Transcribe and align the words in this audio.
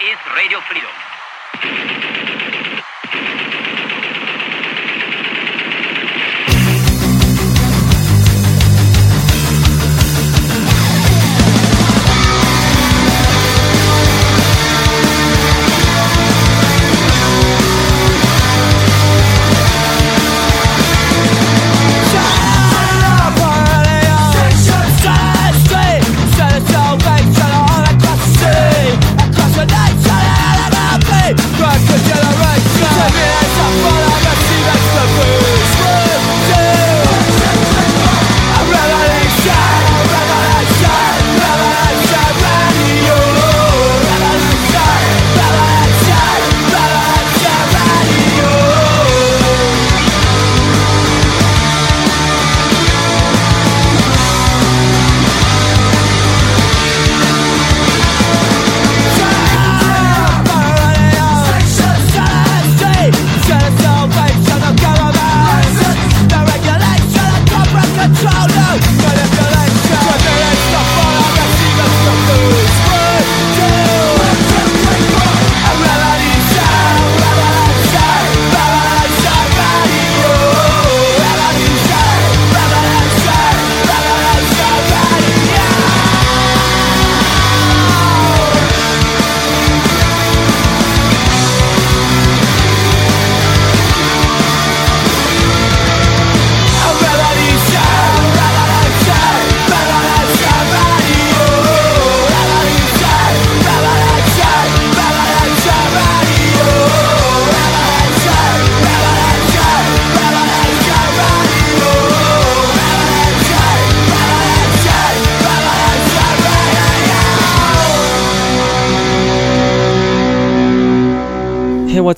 is 0.00 0.18
Radio 0.36 0.60
Freedom. 0.70 1.07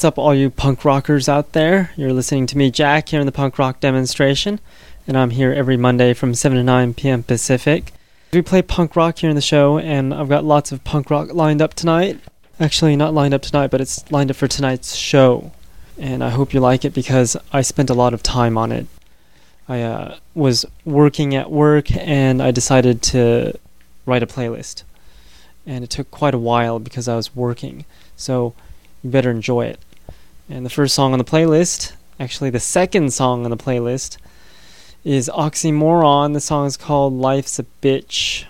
What's 0.00 0.06
up, 0.06 0.16
all 0.16 0.34
you 0.34 0.48
punk 0.48 0.82
rockers 0.82 1.28
out 1.28 1.52
there? 1.52 1.90
You're 1.94 2.14
listening 2.14 2.46
to 2.46 2.56
me, 2.56 2.70
Jack, 2.70 3.10
here 3.10 3.20
in 3.20 3.26
the 3.26 3.32
punk 3.32 3.58
rock 3.58 3.80
demonstration, 3.80 4.58
and 5.06 5.14
I'm 5.14 5.28
here 5.28 5.52
every 5.52 5.76
Monday 5.76 6.14
from 6.14 6.32
7 6.32 6.56
to 6.56 6.64
9 6.64 6.94
p.m. 6.94 7.22
Pacific. 7.22 7.92
We 8.32 8.40
play 8.40 8.62
punk 8.62 8.96
rock 8.96 9.18
here 9.18 9.28
in 9.28 9.36
the 9.36 9.42
show, 9.42 9.76
and 9.76 10.14
I've 10.14 10.30
got 10.30 10.42
lots 10.42 10.72
of 10.72 10.82
punk 10.84 11.10
rock 11.10 11.34
lined 11.34 11.60
up 11.60 11.74
tonight. 11.74 12.18
Actually, 12.58 12.96
not 12.96 13.12
lined 13.12 13.34
up 13.34 13.42
tonight, 13.42 13.70
but 13.70 13.82
it's 13.82 14.10
lined 14.10 14.30
up 14.30 14.38
for 14.38 14.48
tonight's 14.48 14.94
show. 14.94 15.52
And 15.98 16.24
I 16.24 16.30
hope 16.30 16.54
you 16.54 16.60
like 16.60 16.86
it 16.86 16.94
because 16.94 17.36
I 17.52 17.60
spent 17.60 17.90
a 17.90 17.94
lot 17.94 18.14
of 18.14 18.22
time 18.22 18.56
on 18.56 18.72
it. 18.72 18.86
I 19.68 19.82
uh, 19.82 20.16
was 20.34 20.64
working 20.86 21.34
at 21.34 21.50
work, 21.50 21.94
and 21.94 22.42
I 22.42 22.52
decided 22.52 23.02
to 23.02 23.52
write 24.06 24.22
a 24.22 24.26
playlist. 24.26 24.82
And 25.66 25.84
it 25.84 25.90
took 25.90 26.10
quite 26.10 26.32
a 26.32 26.38
while 26.38 26.78
because 26.78 27.06
I 27.06 27.16
was 27.16 27.36
working. 27.36 27.84
So, 28.16 28.54
you 29.02 29.10
better 29.10 29.30
enjoy 29.30 29.66
it. 29.66 29.78
And 30.52 30.66
the 30.66 30.70
first 30.70 30.96
song 30.96 31.12
on 31.12 31.20
the 31.20 31.24
playlist, 31.24 31.92
actually 32.18 32.50
the 32.50 32.58
second 32.58 33.12
song 33.12 33.44
on 33.44 33.52
the 33.52 33.56
playlist, 33.56 34.16
is 35.04 35.30
Oxymoron. 35.32 36.32
The 36.32 36.40
song 36.40 36.66
is 36.66 36.76
called 36.76 37.12
Life's 37.12 37.60
a 37.60 37.66
Bitch. 37.80 38.46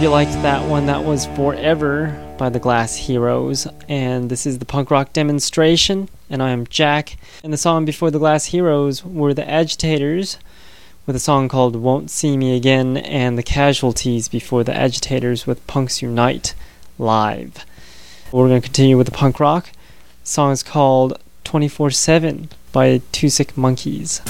Hope 0.00 0.04
you 0.04 0.10
liked 0.12 0.32
that 0.40 0.66
one. 0.66 0.86
That 0.86 1.04
was 1.04 1.26
Forever 1.26 2.34
by 2.38 2.48
the 2.48 2.58
Glass 2.58 2.96
Heroes. 2.96 3.66
And 3.86 4.30
this 4.30 4.46
is 4.46 4.58
the 4.58 4.64
punk 4.64 4.90
rock 4.90 5.12
demonstration. 5.12 6.08
And 6.30 6.42
I 6.42 6.52
am 6.52 6.66
Jack. 6.68 7.18
And 7.44 7.52
the 7.52 7.58
song 7.58 7.84
before 7.84 8.10
the 8.10 8.18
Glass 8.18 8.46
Heroes 8.46 9.04
were 9.04 9.34
the 9.34 9.46
Agitators 9.46 10.38
with 11.06 11.16
a 11.16 11.20
song 11.20 11.50
called 11.50 11.76
Won't 11.76 12.10
See 12.10 12.38
Me 12.38 12.56
Again. 12.56 12.96
And 12.96 13.36
the 13.36 13.42
Casualties 13.42 14.26
before 14.26 14.64
the 14.64 14.74
Agitators 14.74 15.46
with 15.46 15.66
Punx 15.66 16.00
Unite 16.00 16.54
live. 16.98 17.66
We're 18.32 18.48
going 18.48 18.62
to 18.62 18.66
continue 18.66 18.96
with 18.96 19.06
the 19.06 19.12
punk 19.12 19.38
rock. 19.38 19.70
The 20.22 20.28
song 20.30 20.52
is 20.52 20.62
called 20.62 21.20
24 21.44 21.90
7 21.90 22.48
by 22.72 23.02
Two 23.12 23.28
Sick 23.28 23.54
Monkeys. 23.54 24.22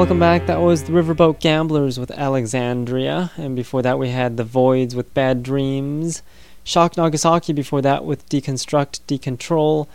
welcome 0.00 0.16
mm. 0.16 0.20
back. 0.20 0.46
That 0.46 0.62
was 0.62 0.84
the 0.84 0.92
Riverboat 0.92 1.40
Gamblers 1.40 2.00
with 2.00 2.10
Alexandria, 2.12 3.32
and 3.36 3.54
before 3.54 3.82
that 3.82 3.98
we 3.98 4.08
had 4.08 4.38
the 4.38 4.44
Voids 4.44 4.94
with 4.94 5.12
Bad 5.12 5.42
Dreams, 5.42 6.22
Shock 6.64 6.96
Nagasaki 6.96 7.52
before 7.52 7.82
that 7.82 8.06
with 8.06 8.26
Deconstruct, 8.30 9.00
Decontrol, 9.06 9.88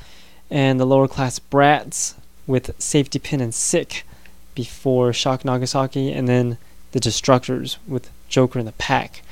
and 0.52 0.80
the 0.80 0.86
Lower 0.86 1.08
Class 1.08 1.40
Brats 1.40 2.14
with 2.46 2.80
Safety 2.80 3.18
Pin 3.18 3.42
and 3.42 3.52
Sick 3.52 4.06
before 4.54 5.12
Shock 5.12 5.44
Nagasaki, 5.44 6.12
and 6.12 6.28
then 6.28 6.60
the 6.92 7.00
Destructors 7.00 7.78
with 7.88 8.12
Joker 8.30 8.60
in 8.60 8.68
the 8.68 8.74
Pack 8.74 9.24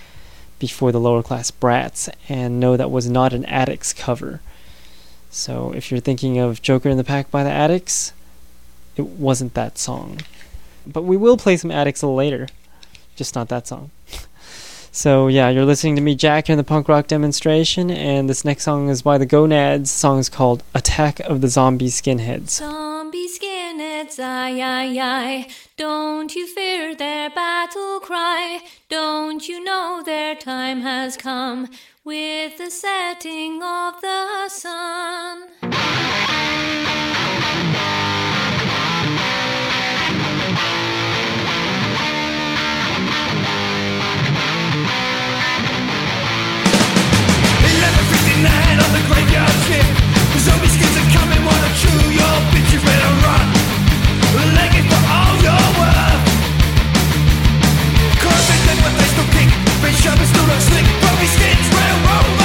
before 0.58 0.92
the 0.92 1.00
Lower 1.00 1.22
Class 1.22 1.52
Brats. 1.52 2.10
And 2.28 2.60
no, 2.60 2.78
that 2.78 2.90
was 2.90 3.08
not 3.08 3.32
an 3.32 3.46
Addicts 3.46 3.94
cover. 3.94 4.42
So 5.30 5.72
if 5.76 5.92
you're 5.92 6.00
thinking 6.00 6.40
of 6.40 6.64
Joker 6.64 6.90
in 6.90 6.98
the 6.98 7.04
Pack 7.04 7.30
by 7.30 7.44
the 7.44 7.52
Addicts, 7.52 8.12
it 8.96 9.06
wasn't 9.06 9.54
that 9.54 9.78
song. 9.78 10.22
But 10.86 11.04
we 11.04 11.18
will 11.18 11.38
play 11.38 11.58
some 11.58 11.72
Addicts 11.72 12.02
a 12.02 12.08
little 12.08 12.18
later, 12.18 12.48
just 13.16 13.36
not 13.36 13.50
that 13.50 13.68
song. 13.68 13.92
So 14.96 15.28
yeah, 15.28 15.50
you're 15.50 15.66
listening 15.66 15.96
to 15.96 16.04
me, 16.04 16.14
Jack, 16.14 16.52
in 16.52 16.58
the 16.58 16.64
punk 16.64 16.88
rock 16.88 17.08
demonstration, 17.08 17.90
and 17.90 18.30
this 18.30 18.46
next 18.46 18.64
song 18.64 18.90
is 18.90 19.02
by 19.02 19.18
the 19.18 19.26
Gonads. 19.26 19.92
The 19.92 19.98
song 19.98 20.20
is 20.20 20.30
called 20.30 20.62
"Attack 20.76 21.20
of 21.22 21.42
the 21.42 21.48
Zombie 21.48 21.88
Skinheads." 21.88 22.52
Zombie 22.52 23.28
skinheads, 23.28 24.20
aye 24.20 24.62
aye 24.62 25.00
aye, 25.02 25.48
don't 25.78 26.36
you 26.36 26.46
fear 26.46 26.94
their 26.94 27.32
battle 27.32 28.02
cry? 28.02 28.62
Don't 28.88 29.50
you 29.50 29.64
know 29.64 30.04
their 30.06 30.36
time 30.36 30.82
has 30.82 31.18
come 31.18 31.70
with 32.04 32.60
the 32.60 32.70
setting 32.70 33.64
of 33.64 34.00
the 34.00 34.48
sun? 34.50 35.50
Jumping 60.04 60.28
through 60.28 60.48
the 60.48 60.60
slick, 60.60 60.84
broken 61.00 61.28
skins, 61.28 61.70
railroad 61.74 62.43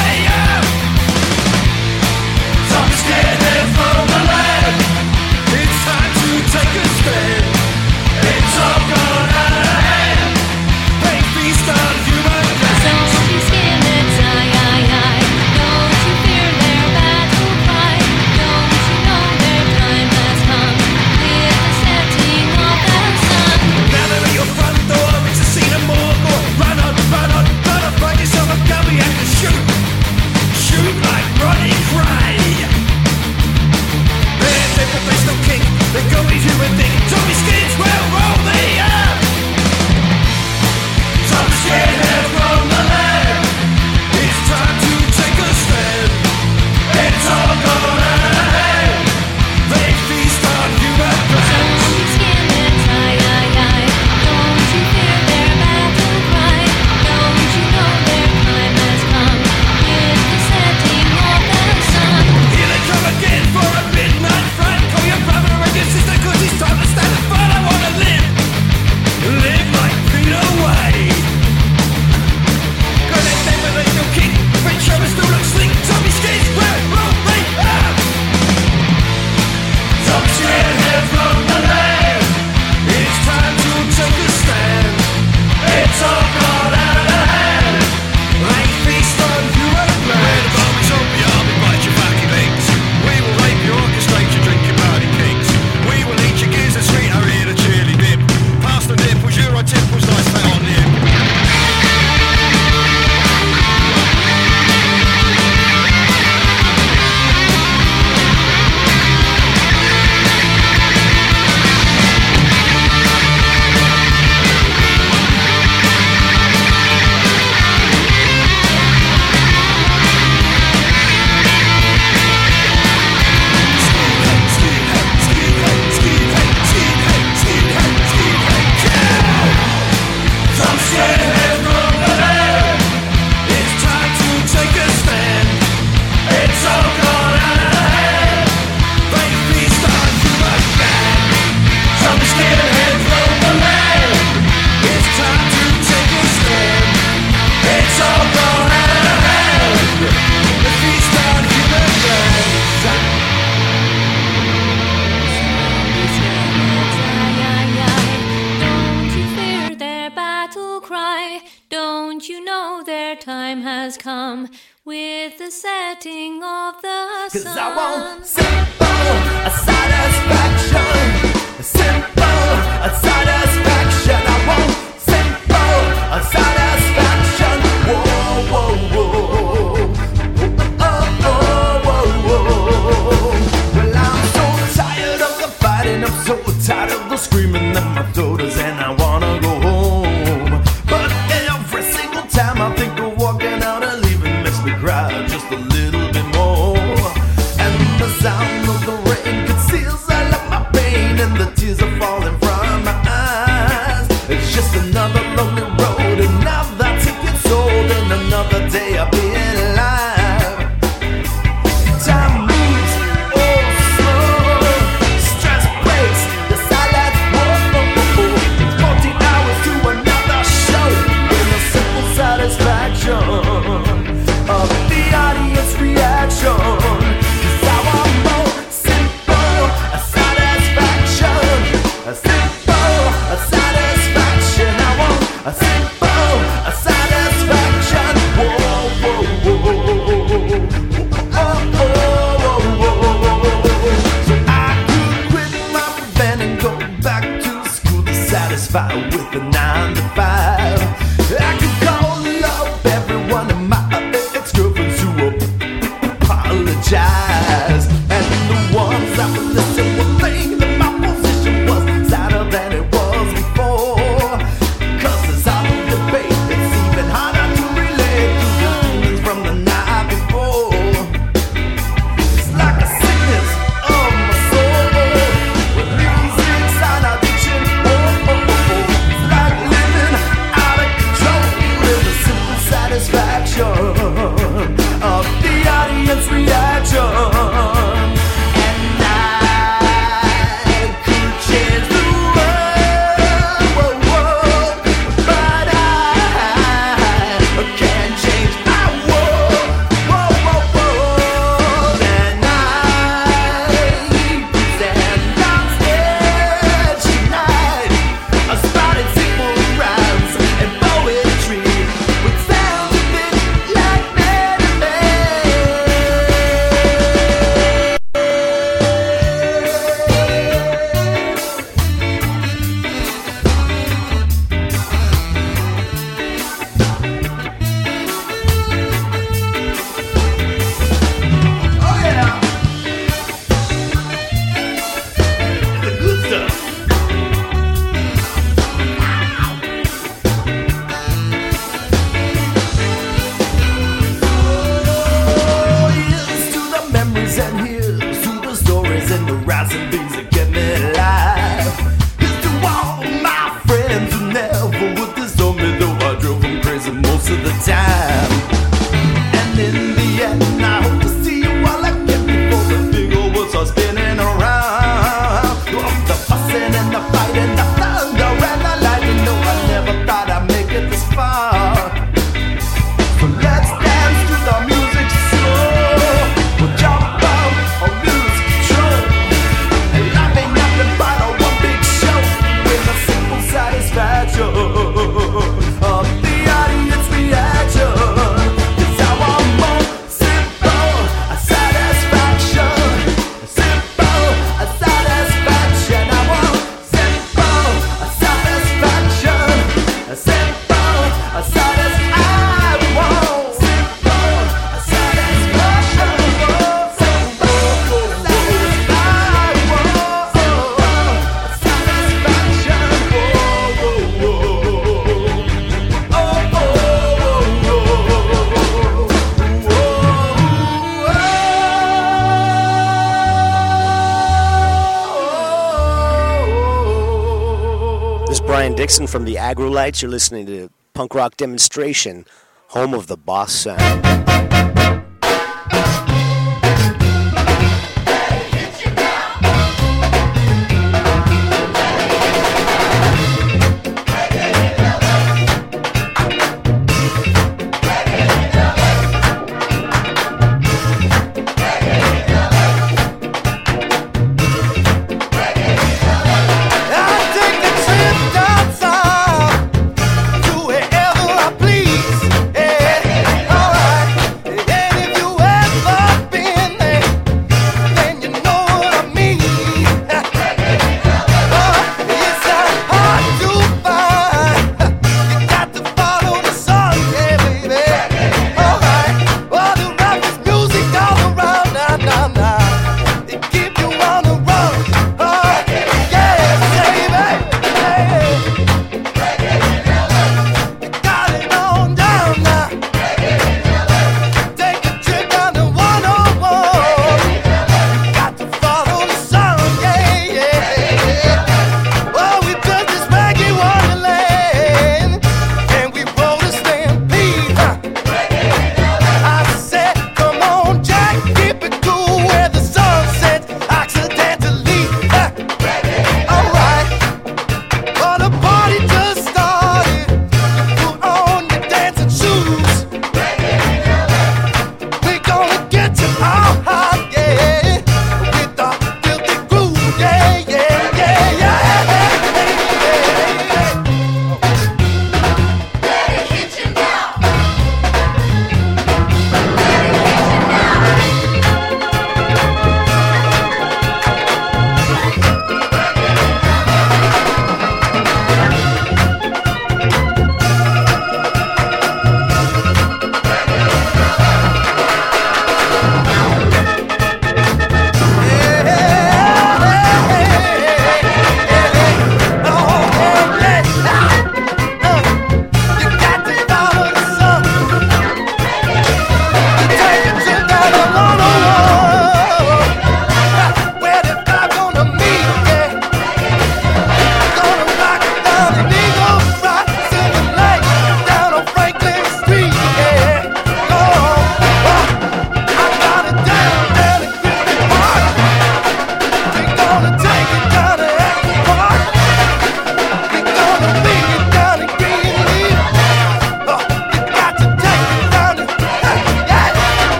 from 429.08 429.24
the 429.24 429.36
Aggrolites. 429.36 430.02
You're 430.02 430.10
listening 430.10 430.46
to 430.46 430.70
Punk 430.92 431.14
Rock 431.14 431.36
Demonstration, 431.36 432.26
home 432.68 432.92
of 432.92 433.06
the 433.06 433.16
Boss 433.16 433.52
Sound. 433.52 434.07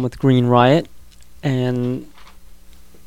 Bomb 0.00 0.02
with 0.02 0.18
Green 0.18 0.46
Riot, 0.46 0.88
and 1.42 2.10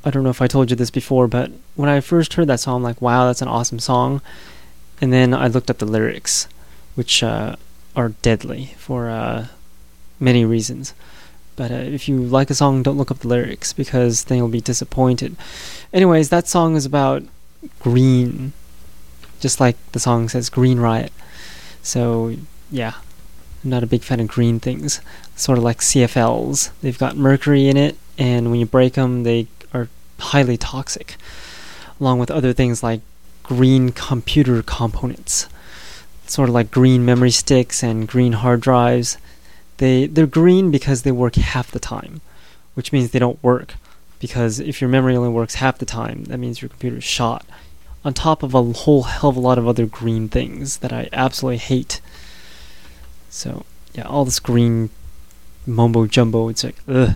I 0.06 0.12
don't 0.12 0.24
know 0.24 0.30
if 0.30 0.42
I 0.42 0.48
told 0.48 0.70
you 0.70 0.76
this 0.76 0.92
before, 0.92 1.28
but 1.28 1.52
when 1.76 1.90
I 1.90 2.02
first 2.02 2.36
heard 2.36 2.48
that 2.48 2.60
song, 2.60 2.78
I'm 2.78 2.84
like, 2.84 3.02
wow, 3.02 3.26
that's 3.26 3.42
an 3.42 3.48
awesome 3.48 3.80
song. 3.80 4.22
And 5.02 5.12
then 5.12 5.34
I 5.34 5.48
looked 5.48 5.72
up 5.72 5.80
the 5.80 5.86
lyrics, 5.86 6.48
which 6.96 7.24
uh, 7.24 7.56
are 7.96 8.10
deadly 8.22 8.76
for 8.78 9.10
uh, 9.10 9.48
many 10.20 10.46
reasons. 10.46 10.94
But 11.56 11.72
uh, 11.72 11.76
if 11.76 12.08
you 12.08 12.22
like 12.22 12.52
a 12.52 12.56
song, 12.56 12.84
don't 12.84 12.98
look 12.98 13.12
up 13.12 13.20
the 13.20 13.28
lyrics 13.28 13.74
because 13.74 14.26
then 14.26 14.38
you'll 14.38 14.48
be 14.50 14.62
disappointed. 14.62 15.36
Anyways, 15.92 16.30
that 16.30 16.48
song 16.48 16.76
is 16.76 16.86
about 16.86 17.24
green, 17.80 18.54
just 19.40 19.60
like 19.60 19.78
the 19.94 20.00
song 20.00 20.30
says, 20.30 20.50
Green 20.50 20.80
Riot. 20.80 21.12
So, 21.82 22.36
yeah, 22.72 22.94
I'm 23.64 23.70
not 23.70 23.84
a 23.84 23.88
big 23.88 24.04
fan 24.04 24.20
of 24.20 24.28
green 24.28 24.60
things. 24.60 25.00
Sort 25.36 25.58
of 25.58 25.64
like 25.64 25.80
CFLs. 25.80 26.72
They've 26.82 26.98
got 26.98 27.16
mercury 27.16 27.68
in 27.68 27.78
it, 27.78 27.98
and 28.18 28.52
when 28.52 28.60
you 28.60 28.66
break 28.66 28.94
them, 28.94 29.24
they 29.24 29.48
are 29.74 29.88
highly 30.20 30.58
toxic, 30.58 31.16
along 32.00 32.20
with 32.20 32.30
other 32.30 32.54
things 32.54 32.84
like 32.84 33.02
green 33.42 33.92
computer 33.92 34.62
components. 34.64 35.48
Sort 36.28 36.50
of 36.50 36.56
like 36.56 36.72
green 36.72 37.06
memory 37.06 37.32
sticks 37.32 37.84
and 37.84 38.08
green 38.08 38.34
hard 38.34 38.62
drives. 38.62 39.18
They 39.78 40.08
they're 40.08 40.28
green 40.28 40.72
because 40.72 41.02
they 41.02 41.12
work 41.12 41.36
half 41.36 41.72
the 41.72 41.80
time, 41.80 42.22
which 42.74 42.92
means 42.92 43.12
they 43.12 43.20
don't 43.20 43.44
work. 43.44 43.76
Because 44.20 44.60
if 44.60 44.80
your 44.80 44.90
memory 44.90 45.16
only 45.16 45.30
works 45.30 45.56
half 45.56 45.78
the 45.78 45.86
time, 45.86 46.26
that 46.26 46.38
means 46.38 46.62
your 46.62 46.70
computer 46.70 46.98
is 46.98 47.04
shot. 47.04 47.46
On 48.06 48.14
top 48.14 48.44
of 48.44 48.54
a 48.54 48.64
whole 48.64 49.04
hell 49.04 49.30
of 49.30 49.38
a 49.38 49.42
lot 49.42 49.58
of 49.58 49.68
other 49.68 49.86
green 49.86 50.30
things 50.30 50.78
that 50.78 50.94
I 50.94 51.10
absolutely 51.12 51.58
hate. 51.58 52.00
So 53.34 53.66
yeah, 53.94 54.04
all 54.04 54.26
this 54.26 54.40
green 54.40 54.92
mumbo 55.66 56.06
jumbo. 56.06 56.50
It's 56.50 56.64
like 56.64 56.78
ugh. 56.88 57.16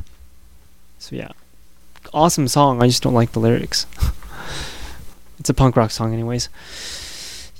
So 0.97 1.15
yeah, 1.15 1.30
awesome 2.11 2.47
song. 2.47 2.82
I 2.82 2.88
just 2.88 3.03
don't 3.03 3.13
like 3.13 3.34
the 3.34 3.39
lyrics. 3.39 3.86
it's 5.39 5.49
a 5.49 5.53
punk 5.53 5.76
rock 5.76 5.91
song, 5.91 6.13
anyways. 6.13 6.49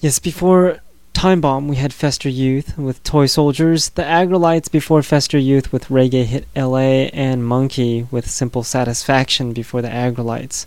Yes, 0.02 0.18
before 0.18 0.80
Time 1.14 1.40
Bomb, 1.40 1.68
we 1.68 1.76
had 1.76 1.94
Fester 1.94 2.30
Youth 2.30 2.78
with 2.80 3.04
Toy 3.04 3.28
Soldiers, 3.28 3.90
the 3.90 4.02
Aggrolites 4.04 4.72
before 4.72 5.04
Fester 5.04 5.38
Youth 5.38 5.72
with 5.72 5.86
Reggae 5.86 6.26
Hit 6.26 6.48
LA, 6.56 7.10
and 7.14 7.46
Monkey 7.46 8.08
with 8.10 8.30
Simple 8.30 8.64
Satisfaction 8.64 9.54
before 9.54 9.84
the 9.84 9.88
Aggrolites. 9.90 10.66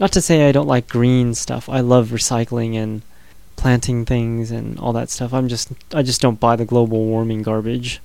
Not 0.00 0.10
to 0.12 0.20
say 0.20 0.48
I 0.48 0.52
don't 0.52 0.66
like 0.66 0.88
green 0.88 1.34
stuff. 1.34 1.68
I 1.68 1.80
love 1.80 2.08
recycling 2.08 2.74
and 2.74 3.02
planting 3.58 4.06
things 4.06 4.50
and 4.50 4.78
all 4.78 4.94
that 4.94 5.10
stuff. 5.10 5.34
I'm 5.34 5.48
just 5.48 5.70
I 5.92 6.02
just 6.02 6.22
don't 6.22 6.40
buy 6.40 6.56
the 6.56 6.64
global 6.64 7.04
warming 7.04 7.42
garbage. 7.42 8.00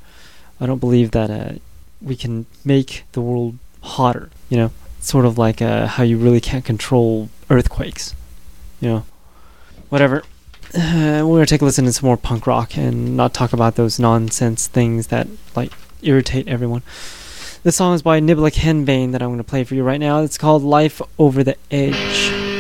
I 0.60 0.66
don't 0.66 0.80
believe 0.80 1.12
that 1.12 1.30
uh, 1.30 1.54
we 2.02 2.18
can 2.18 2.46
make 2.66 3.04
the 3.14 3.22
world 3.22 3.58
hotter. 3.82 4.30
You 4.50 4.58
know, 4.58 4.72
it's 4.98 5.08
sort 5.08 5.26
of 5.26 5.38
like 5.38 5.62
uh, 5.62 5.88
how 5.88 6.04
you 6.04 6.18
really 6.18 6.42
can't 6.42 6.66
control 6.66 7.30
earthquakes. 7.50 8.16
You 8.82 8.90
know, 8.90 9.06
whatever. 9.90 10.24
Uh, 10.76 11.24
we're 11.26 11.38
gonna 11.38 11.46
take 11.46 11.62
a 11.62 11.66
listen 11.66 11.86
to 11.86 11.94
some 11.94 12.08
more 12.08 12.18
punk 12.18 12.48
rock 12.48 12.76
and 12.76 13.16
not 13.16 13.34
talk 13.34 13.54
about 13.54 13.76
those 13.76 14.00
nonsense 14.00 14.68
things 14.68 15.08
that 15.08 15.28
like 15.56 15.72
irritate 16.02 16.48
everyone. 16.48 16.82
This 17.62 17.78
song 17.78 17.94
is 17.94 18.02
by 18.02 18.20
Niblick 18.20 18.56
Henbane 18.56 19.14
that 19.14 19.22
I'm 19.22 19.30
gonna 19.30 19.44
play 19.44 19.64
for 19.64 19.76
you 19.76 19.84
right 19.84 20.00
now. 20.00 20.24
It's 20.24 20.38
called 20.38 20.64
"Life 20.64 21.02
Over 21.18 21.44
the 21.44 21.56
Edge." 21.72 22.53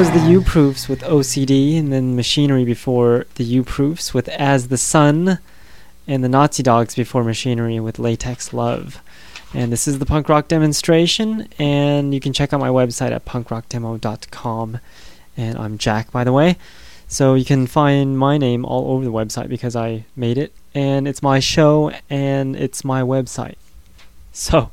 Was 0.00 0.10
the 0.12 0.30
U 0.30 0.40
Proofs 0.40 0.88
with 0.88 1.02
OCD, 1.02 1.78
and 1.78 1.92
then 1.92 2.16
Machinery 2.16 2.64
before 2.64 3.26
the 3.34 3.44
U 3.44 3.62
Proofs 3.62 4.14
with 4.14 4.28
As 4.30 4.68
the 4.68 4.78
Sun, 4.78 5.38
and 6.06 6.24
the 6.24 6.28
Nazi 6.28 6.62
Dogs 6.62 6.94
before 6.94 7.22
Machinery 7.22 7.78
with 7.80 7.98
Latex 7.98 8.54
Love. 8.54 9.02
And 9.52 9.70
this 9.70 9.86
is 9.86 9.98
the 9.98 10.06
punk 10.06 10.30
rock 10.30 10.48
demonstration, 10.48 11.48
and 11.58 12.14
you 12.14 12.20
can 12.20 12.32
check 12.32 12.54
out 12.54 12.60
my 12.60 12.70
website 12.70 13.10
at 13.10 13.26
punkrockdemo.com. 13.26 14.80
And 15.36 15.58
I'm 15.58 15.76
Jack, 15.76 16.10
by 16.10 16.24
the 16.24 16.32
way. 16.32 16.56
So 17.06 17.34
you 17.34 17.44
can 17.44 17.66
find 17.66 18.16
my 18.16 18.38
name 18.38 18.64
all 18.64 18.92
over 18.92 19.04
the 19.04 19.12
website 19.12 19.50
because 19.50 19.76
I 19.76 20.06
made 20.16 20.38
it, 20.38 20.54
and 20.74 21.06
it's 21.06 21.22
my 21.22 21.40
show, 21.40 21.92
and 22.08 22.56
it's 22.56 22.86
my 22.86 23.02
website. 23.02 23.56
So, 24.32 24.70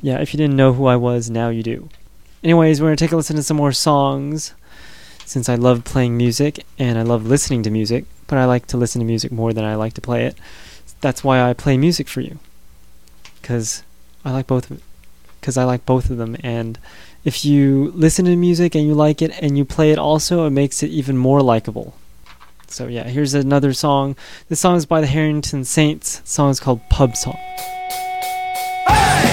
yeah, 0.00 0.20
if 0.20 0.32
you 0.32 0.38
didn't 0.38 0.54
know 0.54 0.74
who 0.74 0.86
I 0.86 0.94
was, 0.94 1.28
now 1.28 1.48
you 1.48 1.64
do. 1.64 1.88
Anyways, 2.44 2.80
we're 2.80 2.86
going 2.86 2.96
to 2.96 3.04
take 3.04 3.10
a 3.10 3.16
listen 3.16 3.34
to 3.34 3.42
some 3.42 3.56
more 3.56 3.72
songs 3.72 4.54
since 5.30 5.48
I 5.48 5.54
love 5.54 5.84
playing 5.84 6.16
music 6.16 6.64
and 6.76 6.98
I 6.98 7.02
love 7.02 7.24
listening 7.24 7.62
to 7.62 7.70
music, 7.70 8.04
but 8.26 8.36
I 8.36 8.46
like 8.46 8.66
to 8.66 8.76
listen 8.76 8.98
to 8.98 9.06
music 9.06 9.30
more 9.30 9.52
than 9.52 9.64
I 9.64 9.76
like 9.76 9.94
to 9.94 10.00
play 10.00 10.24
it. 10.24 10.36
That's 11.00 11.22
why 11.22 11.40
I 11.40 11.52
play 11.52 11.78
music 11.78 12.08
for 12.08 12.20
you. 12.20 12.40
Cuz 13.40 13.84
I 14.24 14.32
like 14.32 14.48
both 14.48 14.72
of 14.72 14.82
cuz 15.40 15.56
I 15.56 15.62
like 15.62 15.86
both 15.86 16.10
of 16.10 16.16
them 16.16 16.36
and 16.42 16.80
if 17.24 17.44
you 17.44 17.92
listen 17.94 18.24
to 18.24 18.34
music 18.34 18.74
and 18.74 18.88
you 18.88 18.94
like 18.94 19.22
it 19.22 19.30
and 19.40 19.56
you 19.56 19.64
play 19.64 19.92
it 19.92 19.98
also, 19.98 20.46
it 20.46 20.50
makes 20.50 20.82
it 20.82 20.90
even 20.90 21.16
more 21.16 21.42
likable. 21.42 21.94
So 22.66 22.88
yeah, 22.88 23.04
here's 23.04 23.32
another 23.32 23.72
song. 23.72 24.16
This 24.48 24.58
song 24.58 24.76
is 24.78 24.84
by 24.84 25.00
the 25.00 25.06
Harrington 25.06 25.64
Saints. 25.64 26.18
The 26.18 26.28
song 26.28 26.50
is 26.50 26.58
called 26.58 26.80
Pub 26.88 27.14
Song. 27.14 27.38
Monday 28.88 29.29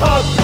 Up. 0.00 0.43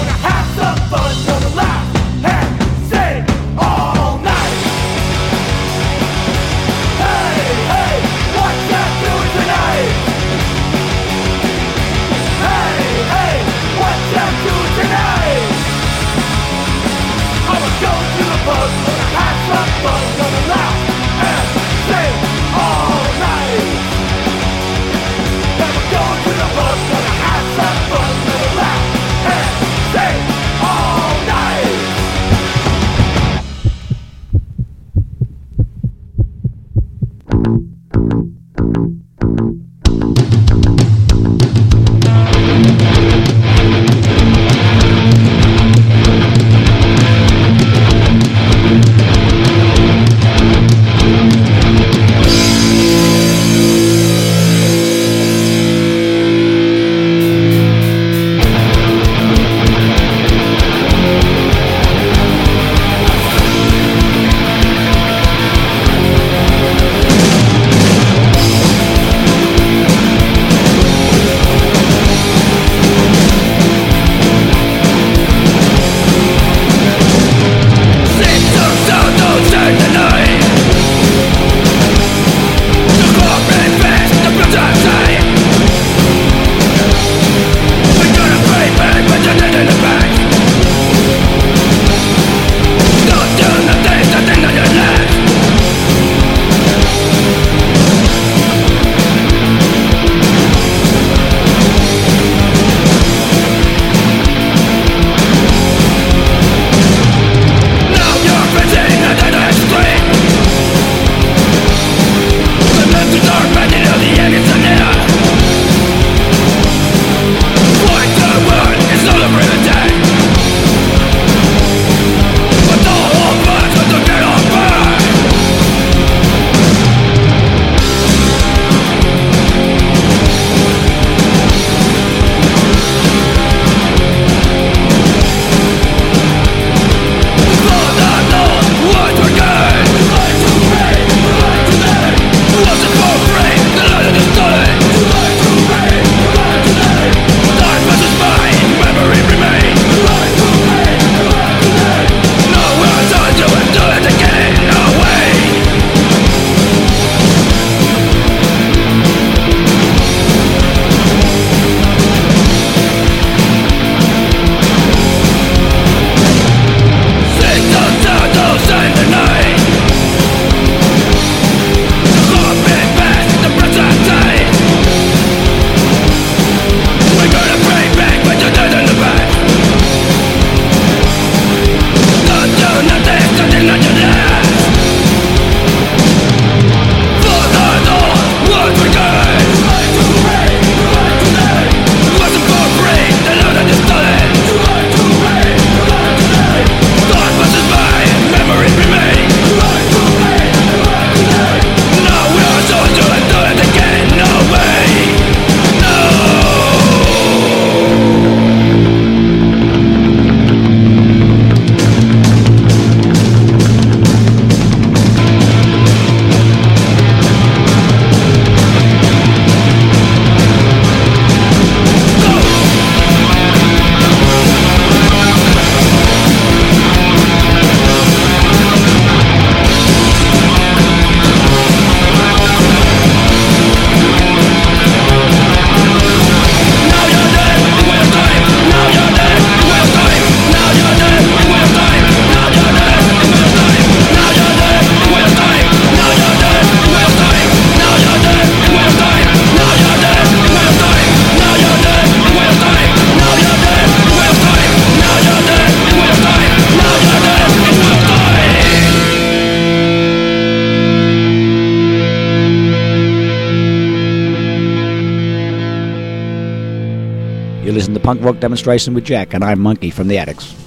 demonstration 268.41 268.93
with 268.93 269.05
Jack, 269.05 269.33
and 269.33 269.43
I'm 269.43 269.61
Monkey 269.61 269.91
from 269.91 270.09
the 270.09 270.17
Adicts. 270.17 270.60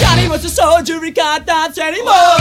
Johnny 0.00 0.28
was 0.28 0.44
a 0.46 0.48
soldier, 0.48 1.04
he 1.04 1.12
can't 1.12 1.44
dance 1.44 1.76
anymore. 1.76 2.39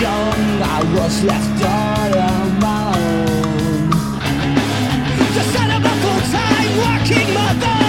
young, 0.00 0.62
I 0.62 0.80
was 0.94 1.24
left 1.24 1.64
all 1.64 2.18
on 2.18 2.60
my 2.60 2.92
own. 2.96 3.90
The 5.36 5.44
son 5.54 5.70
of 5.76 5.82
a 5.84 5.94
full-time 6.02 6.72
working 6.84 7.28
mother, 7.34 7.80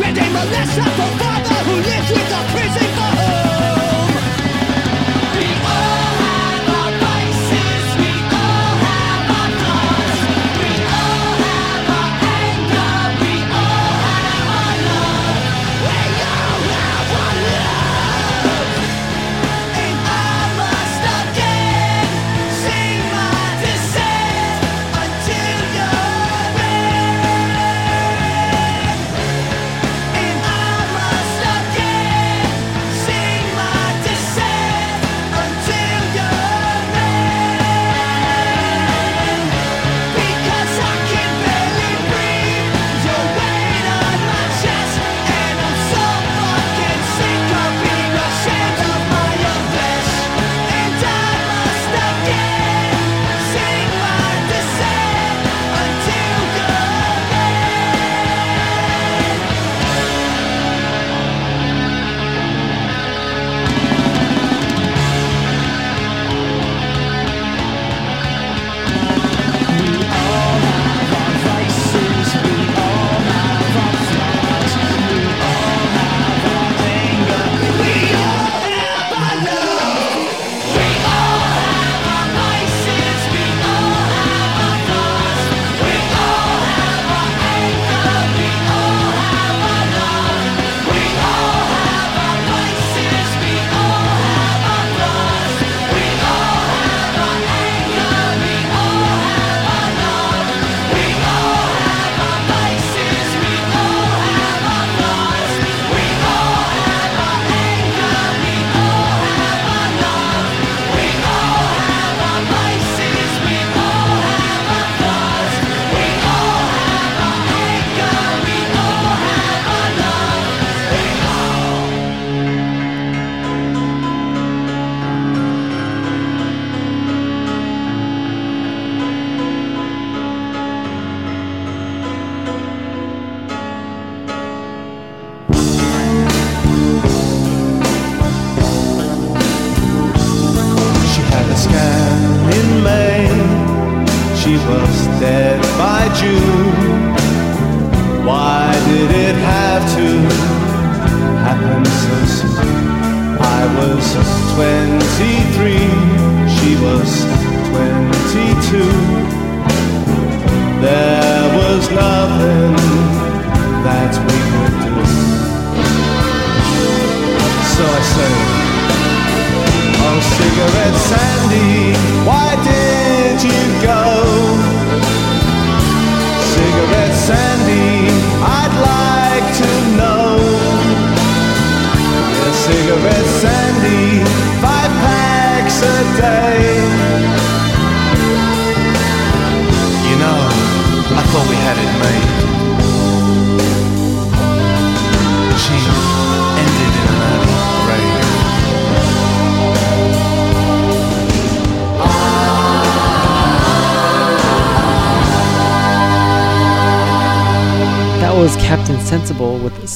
reading 0.00 0.32
Melissa 0.32 0.84
for 0.96 1.31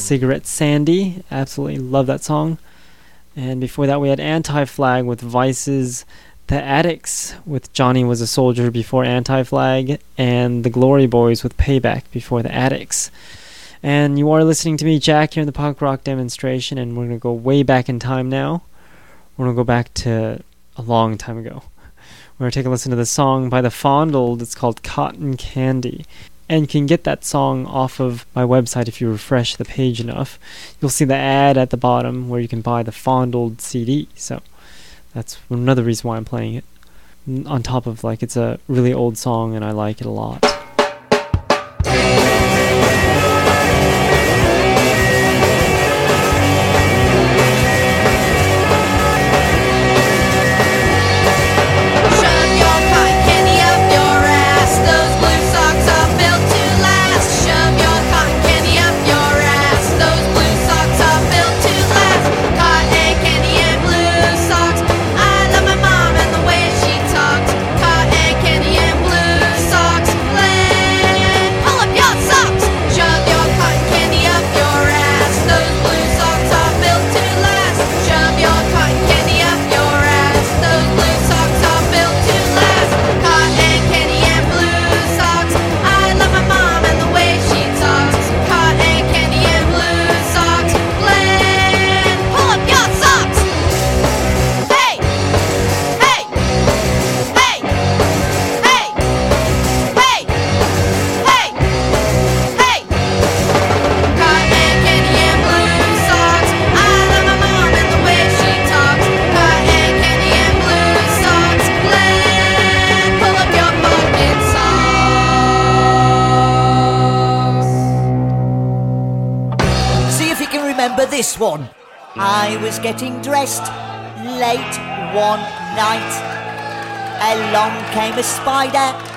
Cigarette 0.06 0.46
Sandy. 0.46 1.24
Absolutely 1.32 1.78
love 1.78 2.06
that 2.06 2.22
song. 2.22 2.58
And 3.34 3.60
before 3.60 3.88
that, 3.88 4.00
we 4.00 4.08
had 4.08 4.20
Anti 4.20 4.64
Flag 4.64 5.04
with 5.04 5.20
Vice's 5.20 6.04
The 6.46 6.62
Adicts 6.62 7.34
with 7.44 7.72
Johnny 7.72 8.04
Was 8.04 8.20
a 8.20 8.26
Soldier 8.28 8.70
before 8.70 9.04
Anti 9.04 9.42
Flag, 9.42 10.00
and 10.16 10.62
The 10.62 10.70
Glory 10.70 11.08
Boys 11.08 11.42
with 11.42 11.56
Payback 11.56 12.04
before 12.12 12.40
The 12.42 12.54
Adicts. 12.54 13.10
And 13.82 14.16
you 14.16 14.30
are 14.30 14.44
listening 14.44 14.76
to 14.76 14.84
me, 14.84 15.00
Jack, 15.00 15.34
here 15.34 15.42
in 15.42 15.46
the 15.46 15.52
punk 15.52 15.80
rock 15.80 16.04
demonstration, 16.04 16.78
and 16.78 16.96
we're 16.96 17.06
going 17.06 17.18
to 17.18 17.22
go 17.22 17.32
way 17.32 17.64
back 17.64 17.88
in 17.88 17.98
time 17.98 18.28
now. 18.28 18.62
We're 19.36 19.46
going 19.46 19.56
to 19.56 19.60
go 19.60 19.64
back 19.64 19.92
to 19.94 20.40
a 20.76 20.82
long 20.82 21.18
time 21.18 21.38
ago. 21.38 21.64
We're 22.38 22.44
going 22.44 22.52
to 22.52 22.58
take 22.60 22.66
a 22.66 22.70
listen 22.70 22.90
to 22.90 22.96
the 22.96 23.06
song 23.06 23.50
by 23.50 23.60
The 23.60 23.70
Fondled. 23.70 24.40
It's 24.40 24.54
called 24.54 24.84
Cotton 24.84 25.36
Candy. 25.36 26.06
And 26.48 26.68
can 26.68 26.86
get 26.86 27.02
that 27.04 27.24
song 27.24 27.66
off 27.66 27.98
of 27.98 28.24
my 28.34 28.44
website 28.44 28.86
if 28.86 29.00
you 29.00 29.10
refresh 29.10 29.56
the 29.56 29.64
page 29.64 30.00
enough. 30.00 30.38
You'll 30.80 30.90
see 30.90 31.04
the 31.04 31.16
ad 31.16 31.58
at 31.58 31.70
the 31.70 31.76
bottom 31.76 32.28
where 32.28 32.40
you 32.40 32.46
can 32.46 32.60
buy 32.60 32.84
the 32.84 32.92
Fondled 32.92 33.60
CD. 33.60 34.08
So 34.14 34.40
that's 35.12 35.38
another 35.50 35.82
reason 35.82 36.06
why 36.06 36.16
I'm 36.16 36.24
playing 36.24 36.54
it. 36.54 36.64
On 37.46 37.64
top 37.64 37.86
of 37.86 38.04
like 38.04 38.22
it's 38.22 38.36
a 38.36 38.60
really 38.68 38.92
old 38.92 39.18
song 39.18 39.56
and 39.56 39.64
I 39.64 39.72
like 39.72 40.00
it 40.00 40.06
a 40.06 40.10
lot. 40.10 40.55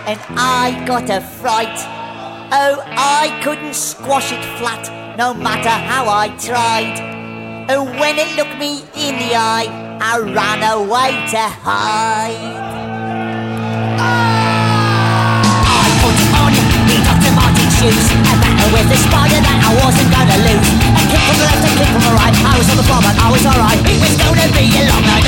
And 0.10 0.20
I 0.34 0.74
got 0.90 1.06
a 1.10 1.22
fright. 1.22 1.78
Oh, 2.50 2.82
I 2.98 3.30
couldn't 3.44 3.76
squash 3.76 4.34
it 4.34 4.42
flat 4.58 4.90
no 5.22 5.36
matter 5.38 5.70
how 5.70 6.10
I 6.10 6.34
tried. 6.42 6.98
Oh, 7.70 7.86
when 8.02 8.18
it 8.18 8.34
looked 8.34 8.58
me 8.58 8.82
in 8.98 9.14
the 9.22 9.38
eye, 9.38 9.70
I 10.02 10.18
ran 10.18 10.66
away 10.66 11.14
to 11.30 11.46
hide. 11.62 12.42
I 15.70 15.86
put 16.02 16.18
on 16.42 16.58
the 16.58 16.98
Dr. 17.06 17.34
Martin 17.38 17.70
shoes 17.78 18.10
A 18.10 18.34
battle 18.42 18.70
with 18.74 18.90
the 18.90 18.98
spider 18.98 19.38
that 19.46 19.60
I 19.62 19.72
wasn't 19.78 20.10
gonna 20.10 20.40
lose 20.42 20.70
A 20.90 21.04
kick 21.06 21.22
from 21.22 21.38
the 21.38 21.46
left, 21.46 21.70
a 21.70 21.72
kick 21.78 21.90
from 21.94 22.02
the 22.02 22.14
right 22.18 22.34
I 22.34 22.58
was 22.58 22.66
on 22.66 22.78
the 22.82 22.86
floor 22.90 23.02
but 23.06 23.14
I 23.14 23.30
was 23.30 23.46
alright 23.46 23.78
It 23.86 24.00
was 24.02 24.16
gonna 24.18 24.50
be 24.58 24.66
a 24.74 24.84
long 24.90 25.06
night 25.06 25.28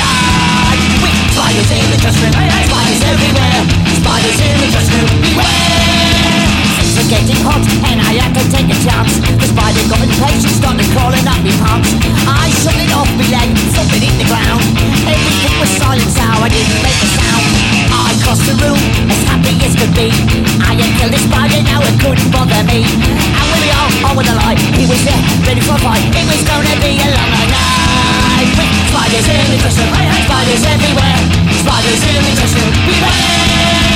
With 1.06 1.16
spiders 1.30 1.70
in 1.70 1.86
the 1.94 1.98
dressing 2.02 2.34
room 2.34 2.34
Spiders 2.34 3.02
everywhere 3.06 3.81
Spiders 4.02 4.40
in 4.42 4.58
the 4.58 4.66
dressing 4.74 4.98
room 4.98 5.14
Beware. 5.22 6.42
Things 6.74 6.94
were 6.98 7.06
getting 7.06 7.38
hot 7.46 7.62
and 7.86 8.02
I 8.02 8.18
had 8.18 8.34
to 8.34 8.42
take 8.50 8.66
a 8.66 8.78
chance. 8.82 9.14
The 9.22 9.46
spider 9.46 9.78
got 9.86 10.02
impatient, 10.02 10.58
started 10.58 10.90
crawling 10.90 11.22
up 11.22 11.38
my 11.38 11.54
pants. 11.62 11.94
I 12.26 12.50
shot 12.66 12.74
it 12.82 12.90
off 12.90 13.06
my 13.14 13.22
leg, 13.30 13.54
thumped 13.70 13.94
it 13.94 14.02
in 14.02 14.14
the 14.18 14.26
ground. 14.26 14.58
Everything 15.06 15.54
was 15.62 15.70
silent 15.78 16.10
so 16.10 16.26
I 16.26 16.50
didn't 16.50 16.82
make 16.82 16.98
a 16.98 17.08
sound. 17.14 17.46
I 17.94 18.10
crossed 18.26 18.42
the 18.42 18.58
room 18.58 18.82
as 19.06 19.22
happy 19.22 19.54
as 19.62 19.78
could 19.78 19.94
be. 19.94 20.10
I 20.58 20.74
had 20.74 20.90
killed 20.98 21.14
the 21.14 21.22
spider, 21.22 21.62
now 21.62 21.78
it 21.86 21.94
couldn't 22.02 22.26
bother 22.34 22.58
me. 22.66 22.82
And 22.82 23.44
when 23.54 23.60
we 23.62 23.70
all, 23.70 23.90
all 24.02 24.14
with 24.18 24.26
the 24.26 24.34
light 24.34 24.58
He 24.74 24.90
was 24.90 24.98
there, 25.06 25.22
ready 25.46 25.62
for 25.62 25.78
a 25.78 25.82
fight. 25.86 26.02
It 26.10 26.26
was 26.26 26.42
gonna 26.42 26.74
be 26.82 26.98
a 26.98 27.06
long 27.06 27.30
night. 27.54 28.50
Spiders 28.90 29.30
in 29.30 29.46
the 29.46 29.58
dressing 29.62 29.86
room 29.94 30.10
Spiders 30.26 30.62
everywhere. 30.66 31.18
Spiders 31.62 32.02
in 32.02 32.18
the 32.18 32.34
dressing 32.34 32.66
room 32.66 32.74
Beware 32.82 33.91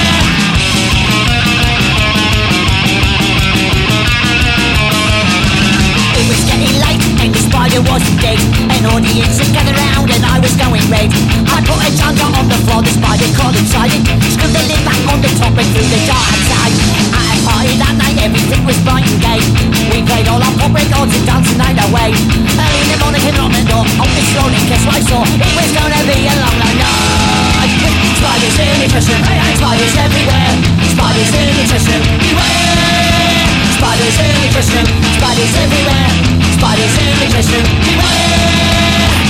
Early 22.56 22.80
in 22.80 22.88
the 22.88 22.98
morning 23.04 23.20
came 23.20 23.36
on 23.40 23.52
the 23.52 23.60
the 23.60 23.62
the 23.62 23.62
the 23.62 23.62
the 23.62 23.64
the 23.64 23.70
door, 23.70 23.84
on 24.00 24.08
this 24.14 24.28
rolling 24.36 24.66
guess 24.68 24.84
what 24.86 24.96
I 24.96 25.00
It 25.24 25.52
was 25.54 25.70
gonna 25.72 26.02
be 26.08 26.26
a 26.26 26.34
long, 26.40 26.58
long 26.58 26.78
night 26.78 27.45
Spiders 28.18 28.58
in 28.58 28.74
the 28.80 28.88
room, 28.94 29.22
spiders 29.58 29.96
everywhere 29.98 30.52
Spiders 30.94 31.32
in 31.34 31.66
dressing 31.68 32.04
beware 32.22 33.06
Spiders 33.76 34.18
in 34.18 34.36
spiders 35.16 35.56
everywhere. 35.56 36.08
Spiders 36.56 36.96
in 36.98 37.12
beware. 37.84 39.25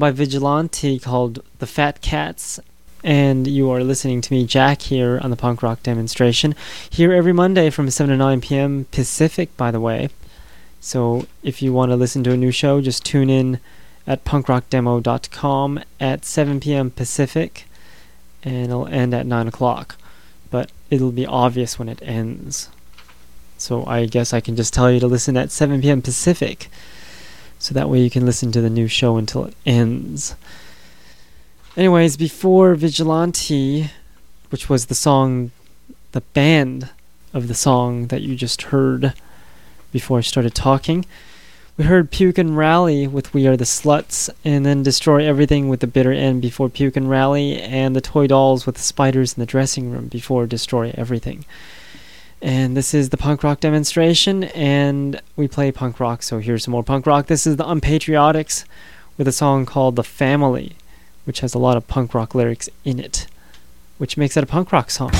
By 0.00 0.10
Vigilante 0.10 0.98
called 0.98 1.44
The 1.60 1.66
Fat 1.66 2.00
Cats. 2.00 2.58
And 3.04 3.46
you 3.46 3.70
are 3.70 3.84
listening 3.84 4.20
to 4.22 4.32
me, 4.32 4.44
Jack, 4.44 4.82
here 4.82 5.20
on 5.22 5.30
the 5.30 5.36
punk 5.36 5.62
rock 5.62 5.82
demonstration. 5.82 6.56
Here 6.88 7.12
every 7.12 7.32
Monday 7.32 7.70
from 7.70 7.88
7 7.88 8.10
to 8.10 8.16
9 8.16 8.40
p.m. 8.40 8.86
Pacific, 8.90 9.56
by 9.56 9.70
the 9.70 9.80
way. 9.80 10.08
So 10.80 11.26
if 11.42 11.62
you 11.62 11.72
want 11.72 11.92
to 11.92 11.96
listen 11.96 12.24
to 12.24 12.32
a 12.32 12.36
new 12.36 12.50
show, 12.50 12.80
just 12.80 13.04
tune 13.04 13.30
in 13.30 13.60
at 14.06 14.24
punkrockdemo.com 14.24 15.80
at 16.00 16.24
7 16.24 16.60
p.m. 16.60 16.90
Pacific. 16.90 17.66
And 18.42 18.56
it'll 18.64 18.88
end 18.88 19.14
at 19.14 19.26
9 19.26 19.48
o'clock. 19.48 19.96
But 20.50 20.70
it'll 20.90 21.12
be 21.12 21.26
obvious 21.26 21.78
when 21.78 21.88
it 21.88 22.02
ends. 22.02 22.68
So 23.56 23.84
I 23.86 24.06
guess 24.06 24.32
I 24.32 24.40
can 24.40 24.56
just 24.56 24.74
tell 24.74 24.90
you 24.90 24.98
to 25.00 25.06
listen 25.06 25.36
at 25.36 25.50
7 25.50 25.80
p.m. 25.82 26.02
Pacific. 26.02 26.68
So 27.60 27.74
that 27.74 27.90
way 27.90 28.00
you 28.00 28.10
can 28.10 28.24
listen 28.24 28.50
to 28.52 28.62
the 28.62 28.70
new 28.70 28.88
show 28.88 29.18
until 29.18 29.44
it 29.44 29.54
ends. 29.66 30.34
Anyways, 31.76 32.16
before 32.16 32.74
Vigilante, 32.74 33.90
which 34.48 34.70
was 34.70 34.86
the 34.86 34.94
song, 34.94 35.50
the 36.12 36.22
band 36.22 36.88
of 37.34 37.48
the 37.48 37.54
song 37.54 38.06
that 38.06 38.22
you 38.22 38.34
just 38.34 38.62
heard 38.62 39.12
before 39.92 40.18
I 40.18 40.22
started 40.22 40.54
talking, 40.54 41.04
we 41.76 41.84
heard 41.84 42.10
Puke 42.10 42.38
and 42.38 42.56
Rally 42.56 43.06
with 43.06 43.34
We 43.34 43.46
Are 43.46 43.58
the 43.58 43.64
Sluts, 43.64 44.30
and 44.42 44.64
then 44.64 44.82
Destroy 44.82 45.26
Everything 45.26 45.68
with 45.68 45.80
the 45.80 45.86
Bitter 45.86 46.12
End 46.12 46.40
before 46.40 46.70
Puke 46.70 46.96
and 46.96 47.10
Rally, 47.10 47.60
and 47.60 47.94
the 47.94 48.00
Toy 48.00 48.26
Dolls 48.26 48.64
with 48.64 48.76
the 48.76 48.82
Spiders 48.82 49.34
in 49.34 49.40
the 49.40 49.46
Dressing 49.46 49.90
Room 49.90 50.08
before 50.08 50.46
Destroy 50.46 50.94
Everything. 50.96 51.44
And 52.42 52.74
this 52.74 52.94
is 52.94 53.10
the 53.10 53.18
punk 53.18 53.42
rock 53.42 53.60
demonstration, 53.60 54.44
and 54.44 55.20
we 55.36 55.46
play 55.46 55.70
punk 55.70 56.00
rock, 56.00 56.22
so 56.22 56.38
here's 56.38 56.64
some 56.64 56.72
more 56.72 56.82
punk 56.82 57.06
rock. 57.06 57.26
This 57.26 57.46
is 57.46 57.56
the 57.56 57.64
Unpatriotics 57.64 58.64
with 59.18 59.28
a 59.28 59.32
song 59.32 59.66
called 59.66 59.96
The 59.96 60.04
Family, 60.04 60.76
which 61.24 61.40
has 61.40 61.52
a 61.52 61.58
lot 61.58 61.76
of 61.76 61.86
punk 61.86 62.14
rock 62.14 62.34
lyrics 62.34 62.70
in 62.82 62.98
it, 62.98 63.26
which 63.98 64.16
makes 64.16 64.38
it 64.38 64.44
a 64.44 64.46
punk 64.46 64.72
rock 64.72 64.90
song. 64.90 65.10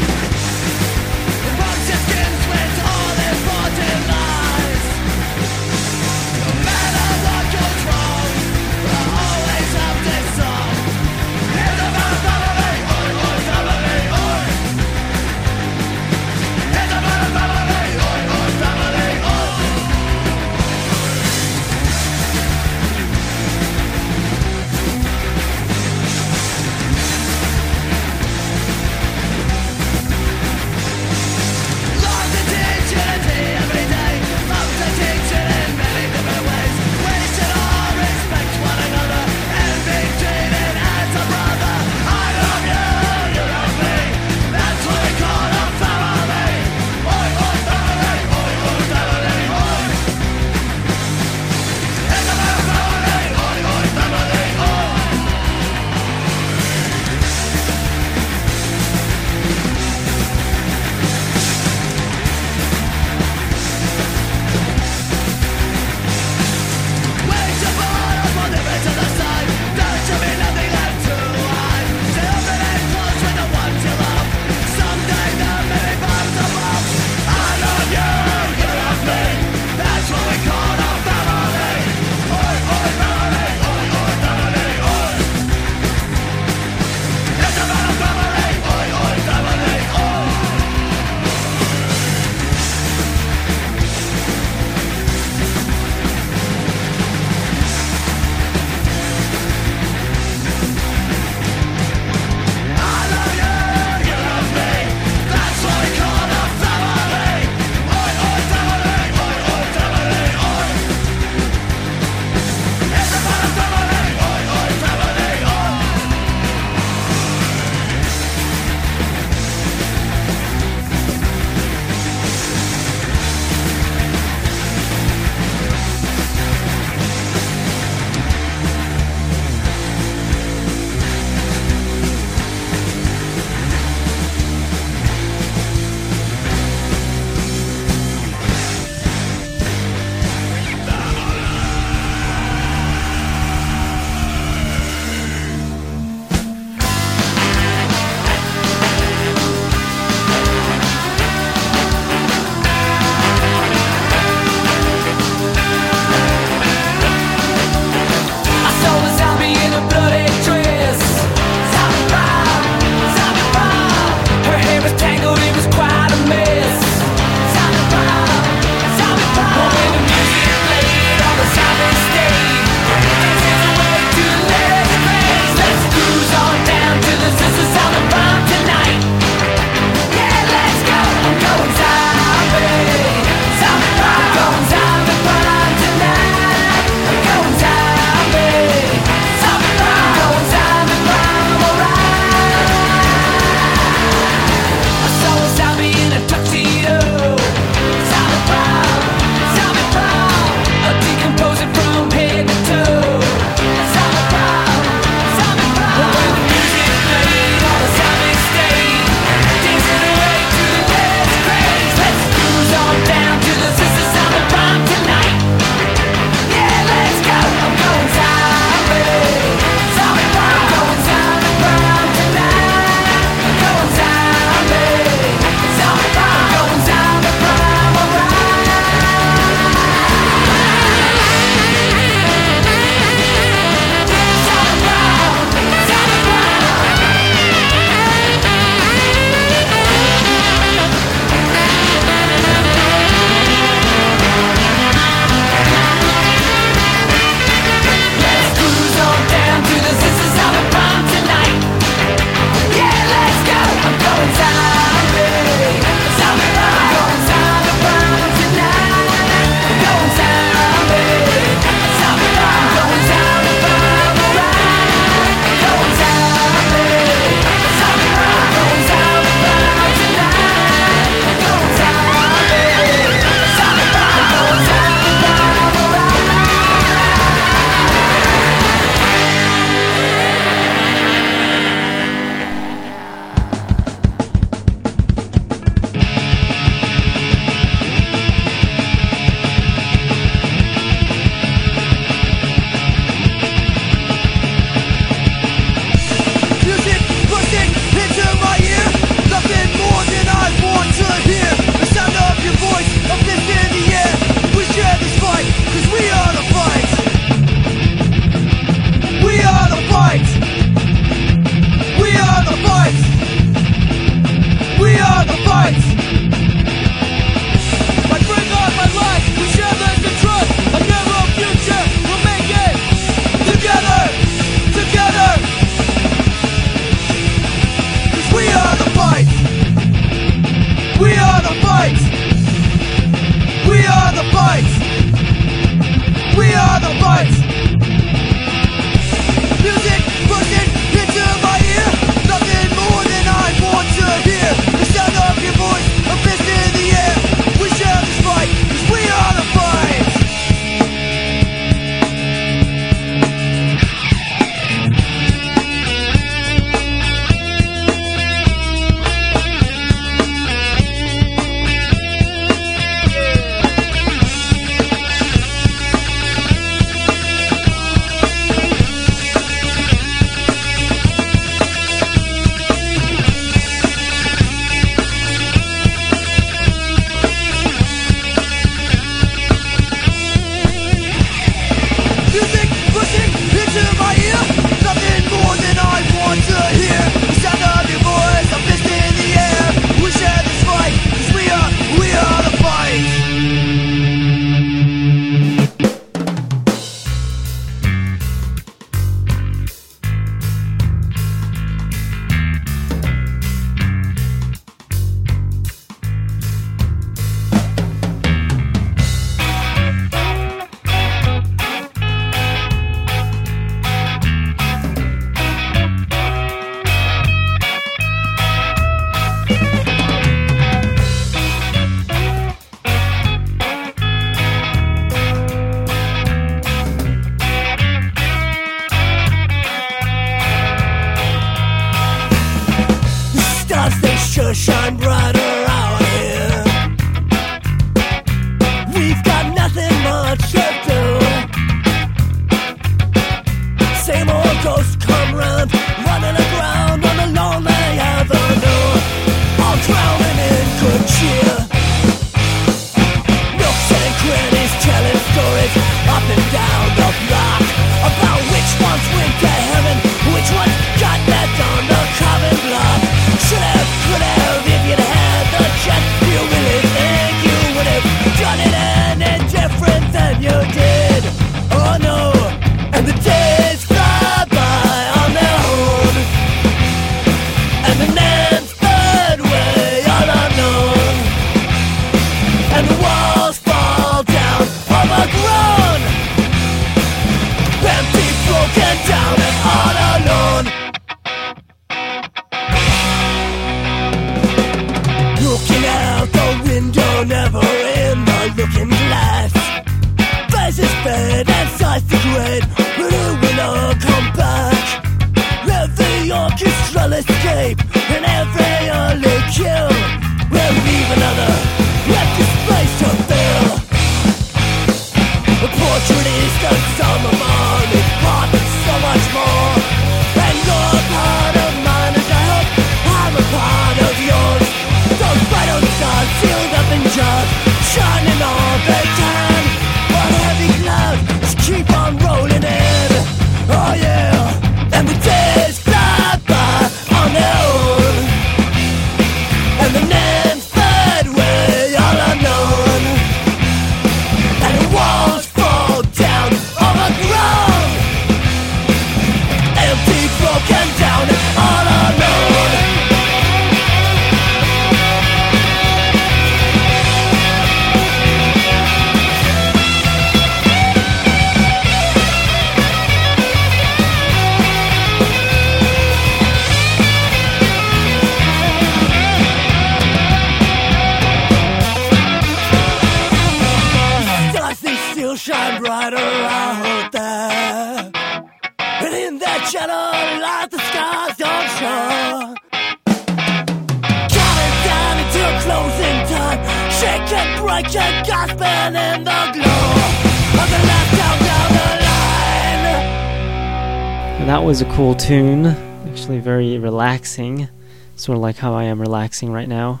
Cool 595.04 595.14
tune. 595.14 595.66
Actually, 596.06 596.38
very 596.38 596.78
relaxing. 596.78 597.68
Sort 598.16 598.36
of 598.36 598.42
like 598.42 598.56
how 598.56 598.72
I 598.72 598.84
am 598.84 598.98
relaxing 598.98 599.52
right 599.52 599.68
now. 599.68 600.00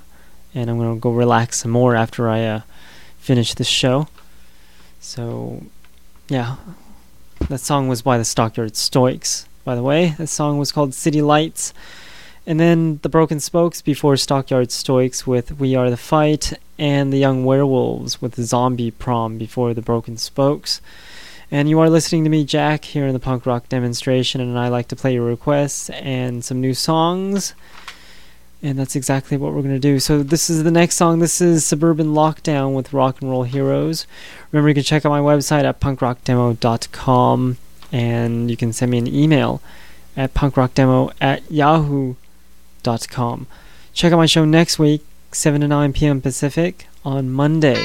And 0.54 0.70
I'm 0.70 0.78
going 0.78 0.94
to 0.94 0.98
go 0.98 1.10
relax 1.10 1.58
some 1.58 1.72
more 1.72 1.94
after 1.94 2.26
I 2.26 2.42
uh, 2.42 2.60
finish 3.18 3.52
this 3.52 3.66
show. 3.66 4.08
So, 5.00 5.64
yeah. 6.28 6.56
That 7.50 7.58
song 7.58 7.86
was 7.86 8.00
by 8.00 8.16
the 8.16 8.24
Stockyard 8.24 8.76
Stoics, 8.76 9.46
by 9.62 9.74
the 9.74 9.82
way. 9.82 10.14
That 10.16 10.28
song 10.28 10.56
was 10.56 10.72
called 10.72 10.94
City 10.94 11.20
Lights. 11.20 11.74
And 12.46 12.58
then 12.58 12.98
the 13.02 13.10
Broken 13.10 13.40
Spokes 13.40 13.82
before 13.82 14.16
Stockyard 14.16 14.72
Stoics 14.72 15.26
with 15.26 15.60
We 15.60 15.74
Are 15.74 15.90
the 15.90 15.98
Fight, 15.98 16.54
and 16.78 17.12
the 17.12 17.18
Young 17.18 17.44
Werewolves 17.44 18.22
with 18.22 18.42
Zombie 18.42 18.90
Prom 18.90 19.36
before 19.36 19.74
the 19.74 19.82
Broken 19.82 20.16
Spokes. 20.16 20.80
And 21.50 21.68
you 21.68 21.78
are 21.80 21.90
listening 21.90 22.24
to 22.24 22.30
me, 22.30 22.44
Jack, 22.44 22.84
here 22.84 23.06
in 23.06 23.12
the 23.12 23.20
punk 23.20 23.46
rock 23.46 23.68
demonstration, 23.68 24.40
and 24.40 24.58
I 24.58 24.68
like 24.68 24.88
to 24.88 24.96
play 24.96 25.14
your 25.14 25.24
requests 25.24 25.90
and 25.90 26.44
some 26.44 26.60
new 26.60 26.74
songs. 26.74 27.54
And 28.62 28.78
that's 28.78 28.96
exactly 28.96 29.36
what 29.36 29.52
we're 29.52 29.60
going 29.60 29.74
to 29.74 29.78
do. 29.78 30.00
So, 30.00 30.22
this 30.22 30.48
is 30.48 30.64
the 30.64 30.70
next 30.70 30.96
song. 30.96 31.18
This 31.18 31.42
is 31.42 31.66
Suburban 31.66 32.14
Lockdown 32.14 32.74
with 32.74 32.94
Rock 32.94 33.20
and 33.20 33.30
Roll 33.30 33.42
Heroes. 33.42 34.06
Remember, 34.50 34.70
you 34.70 34.74
can 34.74 34.84
check 34.84 35.04
out 35.04 35.10
my 35.10 35.20
website 35.20 35.64
at 35.64 35.80
punkrockdemo.com, 35.80 37.58
and 37.92 38.50
you 38.50 38.56
can 38.56 38.72
send 38.72 38.90
me 38.90 38.98
an 38.98 39.06
email 39.06 39.60
at 40.16 40.32
punkrockdemo 40.32 41.12
at 41.20 41.50
yahoo.com. 41.50 43.46
Check 43.92 44.12
out 44.12 44.16
my 44.16 44.26
show 44.26 44.46
next 44.46 44.78
week, 44.78 45.04
7 45.32 45.60
to 45.60 45.68
9 45.68 45.92
p.m. 45.92 46.22
Pacific, 46.22 46.88
on 47.04 47.30
Monday. 47.30 47.84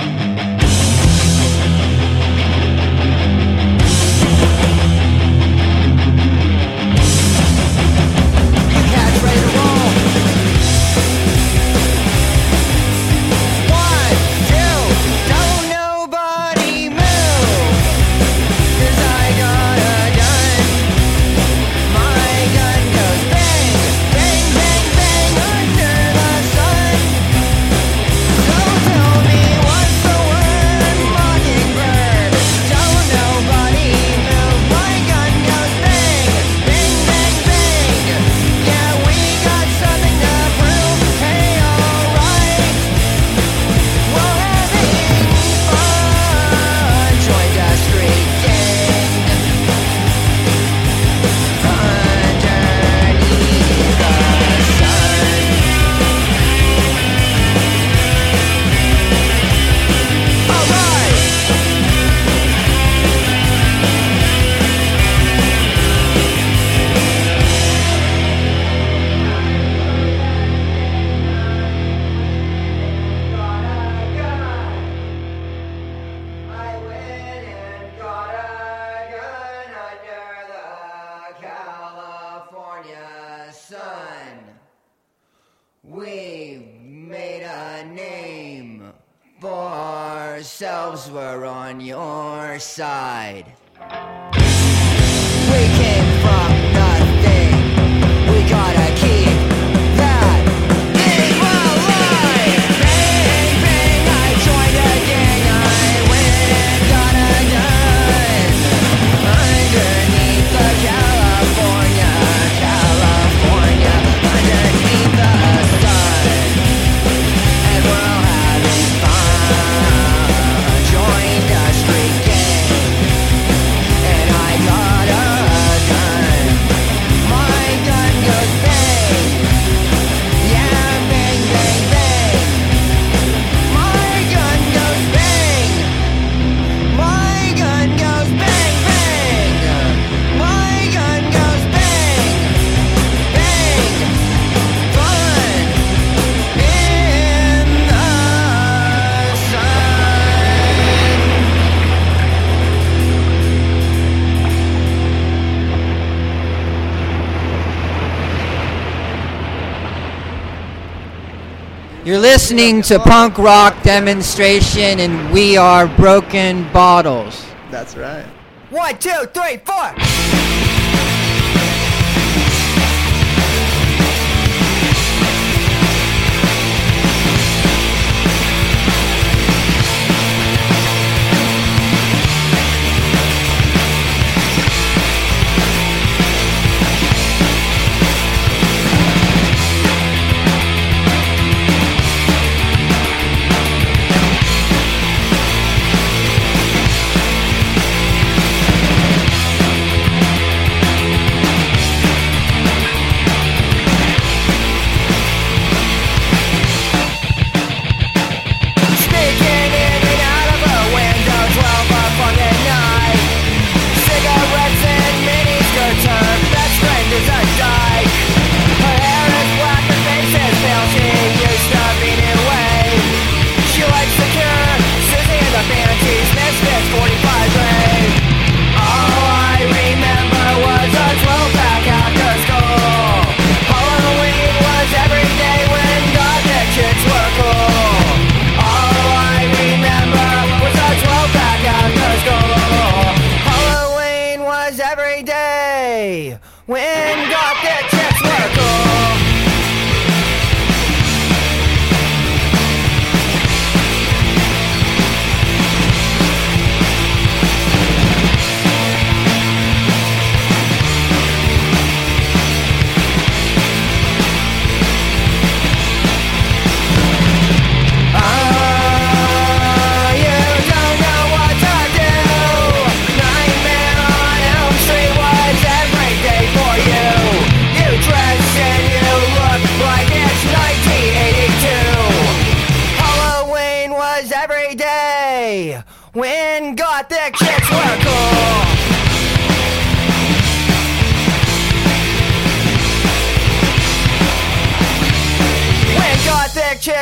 listening 162.41 162.81
to 162.81 162.97
punk 162.97 163.37
rock 163.37 163.83
demonstration, 163.83 164.99
and 164.99 165.31
we 165.31 165.57
are 165.57 165.85
broken 165.95 166.63
bottles. 166.73 167.45
That's 167.69 167.95
right. 167.95 168.25
One, 168.71 168.97
two, 168.97 169.27
three, 169.31 169.57
four. 169.57 169.93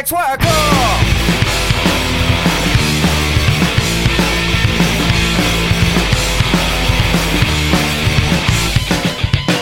Cool. 0.10 0.18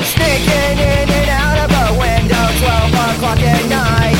Sneaking 0.05 0.79
in 0.79 1.09
and 1.09 1.29
out 1.29 1.57
of 1.57 1.71
a 1.71 1.99
window, 1.99 2.47
12 2.59 2.93
o'clock 2.93 3.39
at 3.39 3.67
night. 3.67 4.15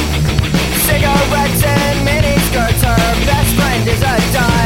Cigarettes 0.83 1.63
and 1.63 2.05
miniskirts, 2.05 2.83
her 2.83 3.25
best 3.25 3.55
friend 3.55 3.87
is 3.87 4.01
a 4.01 4.33
dyke. 4.33 4.56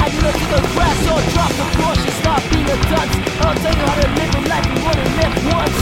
Not 0.00 0.12
look 0.22 0.32
to 0.32 0.46
the 0.48 0.60
grass. 0.72 0.96
So 1.04 1.14
drop 1.34 1.52
the 1.60 1.66
caution, 1.76 2.12
stop 2.20 2.40
being 2.50 2.64
a 2.64 2.76
dunce. 2.88 3.14
I'll 3.44 3.54
tell 3.54 3.74
you 3.76 3.84
how 3.84 3.96
to 4.00 4.08
live 4.16 4.34
a 4.34 4.42
life 4.48 4.66
you 4.72 4.78
wanna 4.84 5.06
live 5.20 5.36
once. 5.52 5.78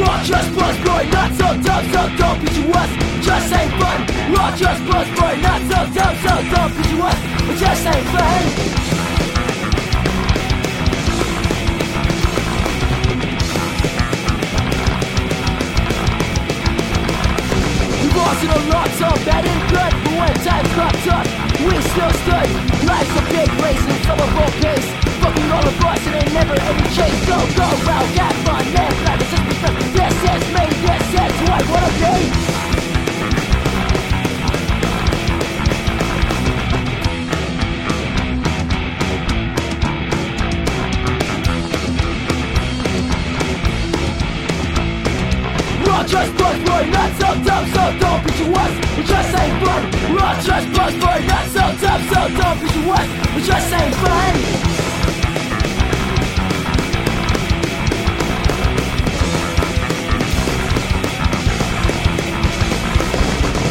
Rock 0.00 0.22
just 0.24 0.50
buzz 0.56 0.76
boy, 0.78 1.04
not 1.14 1.30
so 1.38 1.48
dumb, 1.62 1.84
so 1.92 2.02
don't 2.18 2.38
be 2.42 2.48
you 2.58 2.66
us. 2.72 2.90
Just 3.22 3.52
ain't 3.52 3.72
fun. 3.78 3.98
Rock 4.34 4.56
just 4.56 4.82
buzz 4.88 5.08
boy, 5.16 5.34
not 5.46 5.60
so 5.70 5.78
dumb, 5.94 6.14
so 6.24 6.34
don't 6.54 6.72
be 6.76 6.82
you 6.90 7.02
us. 7.02 7.18
Just 7.60 7.86
ain't 7.86 8.06
fun. 8.08 8.89
A 19.10 19.12
lot, 19.12 19.26
bad 19.26 19.44
and 19.44 19.62
good. 19.70 19.92
But 20.04 20.14
when 20.18 20.34
times 20.44 20.68
cropped 20.74 21.06
up, 21.08 21.26
we 21.66 21.74
still 21.90 22.12
stood. 22.22 22.48
Life's 22.86 23.16
a 23.18 23.24
big 23.30 23.50
race 23.62 23.84
and 23.86 24.04
some 24.04 24.20
of 24.20 24.36
all 24.36 24.52
pace. 24.62 24.88
Fucking 25.20 25.50
all 25.50 25.66
of 25.66 25.84
us 25.84 26.06
and 26.06 26.14
ain't 26.16 26.32
never 26.32 26.54
any 26.54 26.86
chase. 26.94 27.20
Go, 27.26 27.38
go, 27.56 27.68
round, 27.86 28.08
have 28.18 28.36
fun, 28.46 28.64
live 28.72 29.02
life. 29.04 29.20
Is 29.20 29.42
because 29.50 29.76
this 29.92 30.16
is 30.32 30.42
me, 30.54 30.64
this 30.86 31.06
is 31.14 31.32
who 31.40 31.46
I 31.50 31.60
wanna 31.70 31.92
be. 31.98 32.49
Just 46.20 46.36
buzz 46.36 46.58
boy, 46.68 46.84
not 46.90 47.10
so 47.16 47.28
dumb, 47.44 47.64
so 47.72 47.82
don't 47.98 48.20
be 48.24 48.32
you 48.40 48.52
us. 48.52 48.72
It 48.98 49.06
just 49.06 49.32
ain't 49.40 49.56
fun. 49.64 49.82
Rock 50.14 50.36
just 50.44 50.66
buzz 50.76 50.94
boy, 51.00 51.18
not 51.32 51.46
so 51.48 51.64
dumb, 51.80 52.02
so 52.12 52.20
don't 52.38 52.58
be 52.60 52.68
you 52.76 52.92
us. 52.92 53.08
It 53.36 53.44
just 53.48 53.72
ain't 53.72 53.94
fun. 54.02 54.34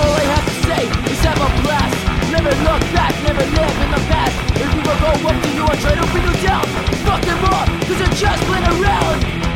All 0.01 0.13
I 0.17 0.25
have 0.33 0.45
to 0.49 0.55
say 0.65 0.83
is 1.11 1.21
have 1.21 1.37
a 1.37 1.49
blast. 1.61 1.97
Never 2.33 2.53
look 2.65 2.81
back, 2.97 3.13
never 3.29 3.45
live 3.45 3.77
in 3.83 3.89
the 3.93 4.01
past. 4.09 4.35
If 4.57 4.69
people 4.73 4.97
go 4.97 5.11
up 5.29 5.37
to 5.43 5.49
you 5.53 5.65
and 5.69 5.79
try 5.81 5.93
to 5.93 6.05
bring 6.11 6.25
you 6.25 6.37
down, 6.47 6.65
fuck 7.05 7.21
them 7.21 7.45
up, 7.45 7.67
cause 7.85 7.99
they're 7.99 8.17
just 8.17 8.41
playing 8.45 8.81
around. 8.81 9.48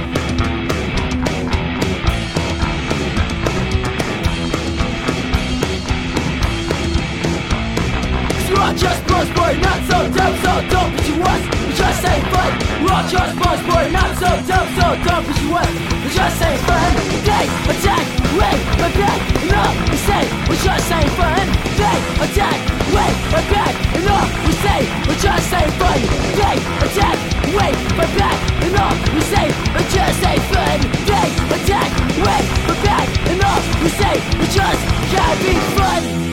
Rock 8.53 8.75
just 8.77 9.01
buzz 9.07 9.29
boy, 9.33 9.53
not 9.59 9.79
so 9.89 9.97
dumb, 10.13 10.35
so 10.45 10.53
don't 10.69 10.91
be 10.95 11.03
you 11.09 11.23
us. 11.23 11.41
It 11.69 11.75
just 11.75 12.05
ain't 12.05 12.25
fun. 12.29 12.51
Rock 12.85 13.05
just 13.09 13.33
buzz 13.41 13.59
boy, 13.65 13.85
not 13.89 14.11
so 14.21 14.29
dumb, 14.49 14.67
so 14.77 14.85
don't 15.05 15.25
be 15.27 15.33
you 15.41 15.55
us. 15.57 15.73
Just 16.13 16.41
ain't 16.43 16.61
fun. 16.69 16.93
They 17.25 17.45
attack, 17.73 18.05
wait, 18.37 18.61
but 18.77 18.93
back, 18.93 19.19
no, 19.49 19.63
we 19.89 19.97
say 19.97 20.23
we 20.47 20.55
just 20.61 20.91
ain't 20.93 21.09
fun. 21.17 21.45
They 21.81 21.97
attack, 22.25 22.59
wait, 22.93 23.15
but 23.33 23.45
back, 23.49 23.73
no, 24.05 24.17
we 24.45 24.53
say 24.61 24.79
we 25.09 25.13
just 25.17 25.53
ain't 25.53 25.73
fun. 25.81 25.99
They 26.37 26.55
attack, 26.85 27.17
wait, 27.57 27.75
but 27.97 28.11
back, 28.19 28.37
no, 28.77 28.85
we 29.15 29.21
say 29.33 29.47
it 29.49 29.87
just 29.89 30.21
ain't 30.29 30.45
fun. 30.53 30.77
They 31.09 31.27
attack, 31.57 31.89
wait, 32.21 32.45
but 32.69 32.79
back, 32.85 33.07
no, 33.41 33.51
we 33.81 33.89
say 33.89 34.15
it 34.43 34.49
just 34.53 34.81
can't 35.09 35.39
be 35.41 35.55
fun. 35.73 36.32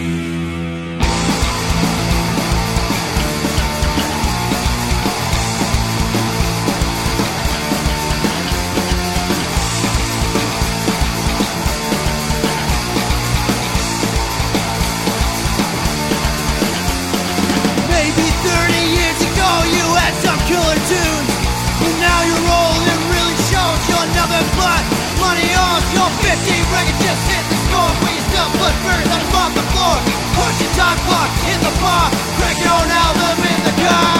Killer 20.50 20.80
tunes 20.90 21.30
But 21.78 21.94
now 22.02 22.20
you're 22.26 22.48
old 22.50 22.82
and 22.82 23.02
really 23.14 23.38
shows 23.46 23.80
you're 23.86 24.10
nothing 24.18 24.48
but 24.58 24.82
money 25.22 25.50
on 25.54 25.80
your 25.94 26.10
50 26.26 26.74
record. 26.74 26.98
Just 26.98 27.22
hit 27.30 27.44
the 27.46 27.58
score 27.70 27.92
Where 28.02 28.14
you 28.18 28.22
still 28.30 28.50
put 28.58 28.74
birds 28.82 29.10
on 29.14 29.50
the 29.54 29.64
floor. 29.70 29.96
Push 30.34 30.56
your 30.62 30.72
time 30.74 30.98
clock 31.06 31.30
in 31.54 31.58
the 31.62 31.74
bar. 31.78 32.06
Crank 32.36 32.56
your 32.58 32.74
own 32.74 32.90
album 32.90 33.36
in 33.46 33.60
the 33.68 33.74
car. 33.84 34.18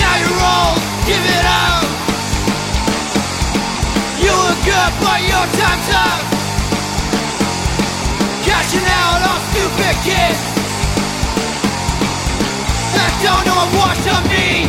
Now 0.00 0.14
you're 0.22 0.42
old, 0.56 0.80
give 1.08 1.24
it 1.38 1.46
up. 1.48 1.86
You 4.20 4.32
look 4.44 4.60
good 4.68 4.92
but 5.00 5.20
your 5.32 5.46
time's 5.56 5.88
up. 6.06 6.20
Cashing 8.44 8.88
out 9.00 9.20
on 9.32 9.38
stupid 9.48 9.96
kids 10.04 10.47
don't 13.22 13.44
know 13.46 13.64
what 13.78 13.96
to 14.06 14.14
mean. 14.30 14.68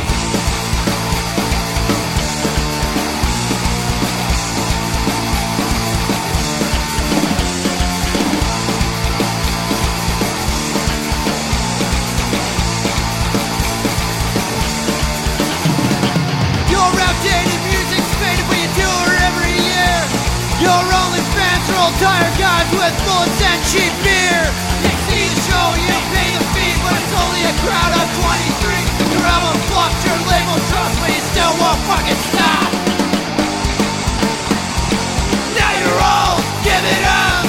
Your 16.74 16.90
outdated 16.90 17.62
music's 17.70 18.14
faded, 18.18 18.46
but 18.50 18.58
you 18.58 18.70
tour 18.82 19.10
every 19.30 19.54
year. 19.62 19.98
Your 20.66 20.84
only 20.90 21.22
fans 21.38 21.66
roll 21.70 21.94
Tired 22.02 22.34
guys 22.42 22.70
with 22.74 22.96
bullets 23.06 23.42
and 23.46 23.62
cheap 23.70 23.94
beer. 24.02 24.42
They 24.82 24.96
see 25.06 25.26
the 25.30 25.40
show, 25.46 25.68
you 25.86 25.96
pay 26.14 26.30
the 26.34 26.44
fee, 26.56 26.69
but 26.90 26.98
it's 26.98 27.14
only 27.14 27.44
a 27.46 27.56
crowd 27.62 27.94
of 28.02 28.08
23. 28.18 29.14
Your 29.14 29.26
album 29.30 29.58
flopped, 29.70 30.02
your 30.10 30.20
label 30.26 30.58
trust 30.74 30.96
me, 31.06 31.10
you 31.14 31.24
still 31.30 31.54
won't 31.62 31.82
fucking 31.86 32.22
stop. 32.34 32.70
Now 35.54 35.72
you're 35.78 36.02
all 36.02 36.38
giving 36.66 37.04
up. 37.06 37.46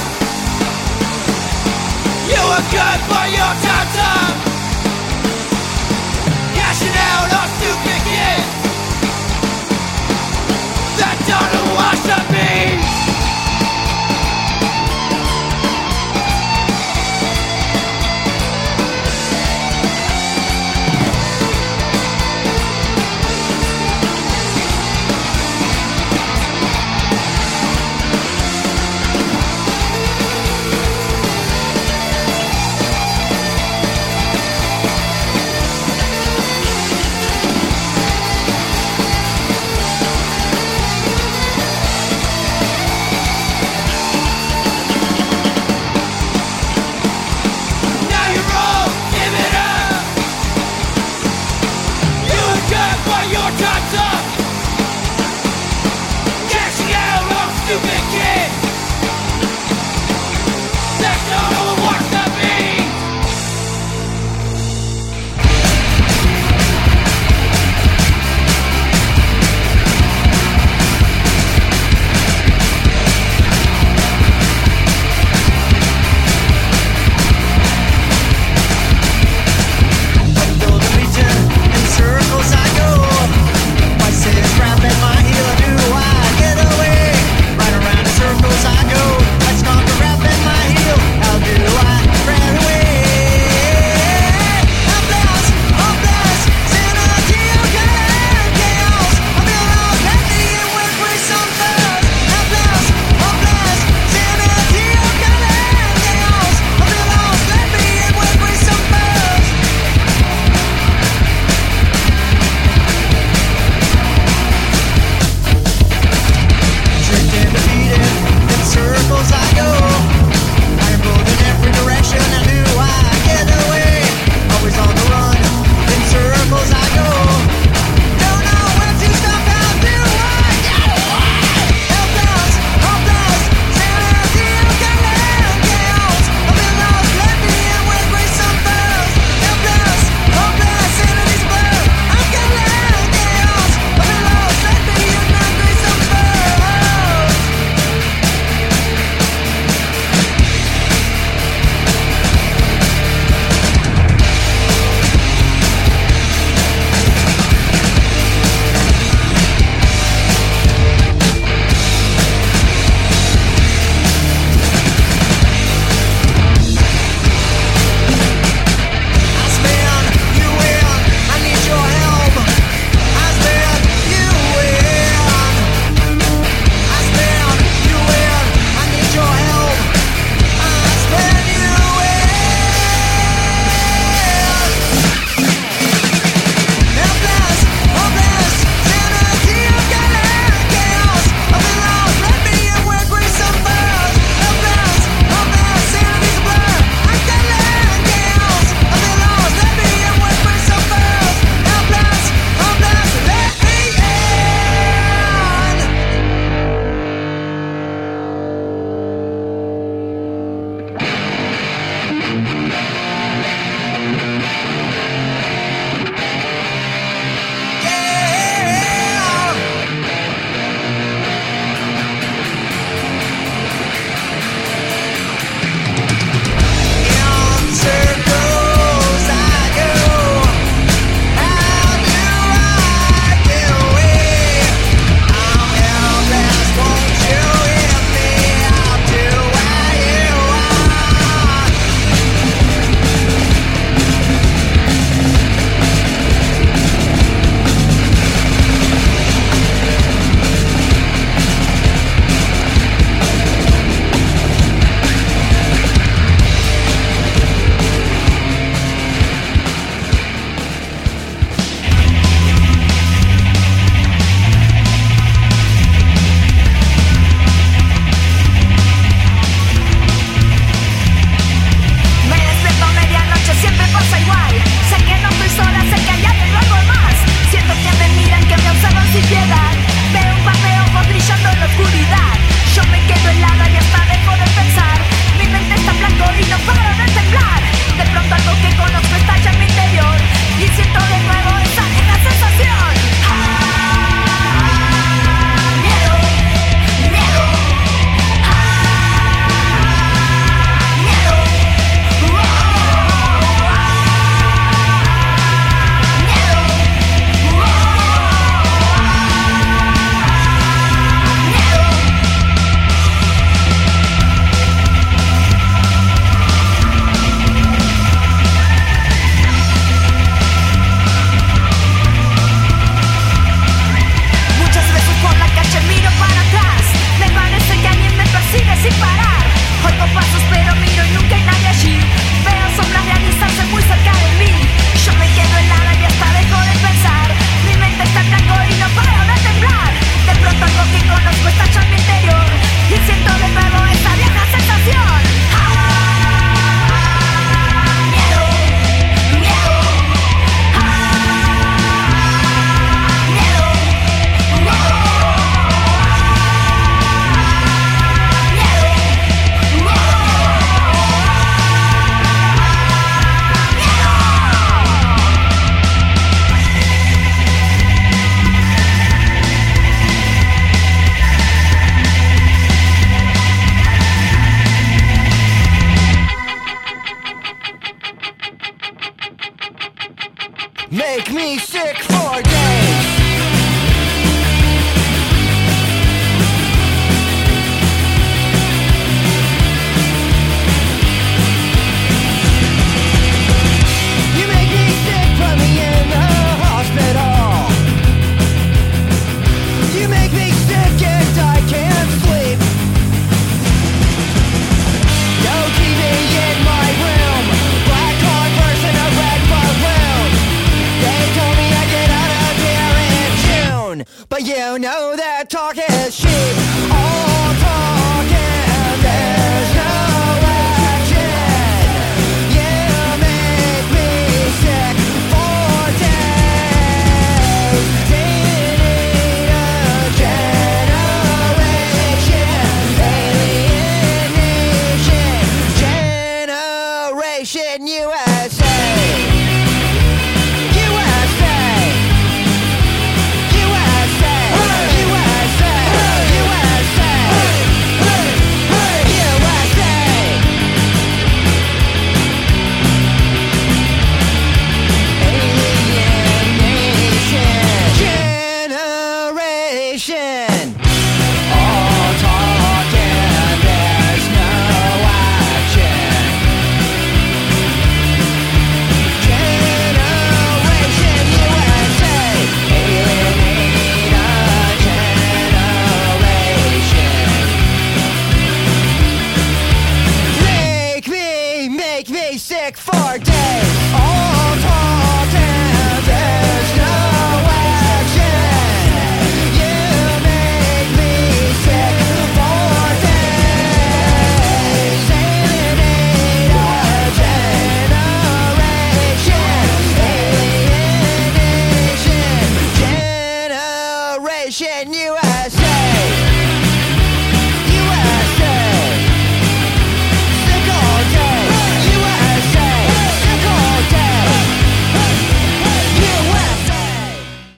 You 2.28 2.40
were 2.52 2.66
good 2.68 3.00
for 3.08 3.24
your 3.32 3.52
time's 3.64 3.96
up. 4.12 4.34
Cashing 6.56 6.96
out 7.08 7.32
on 7.40 7.48
stupid 7.56 7.89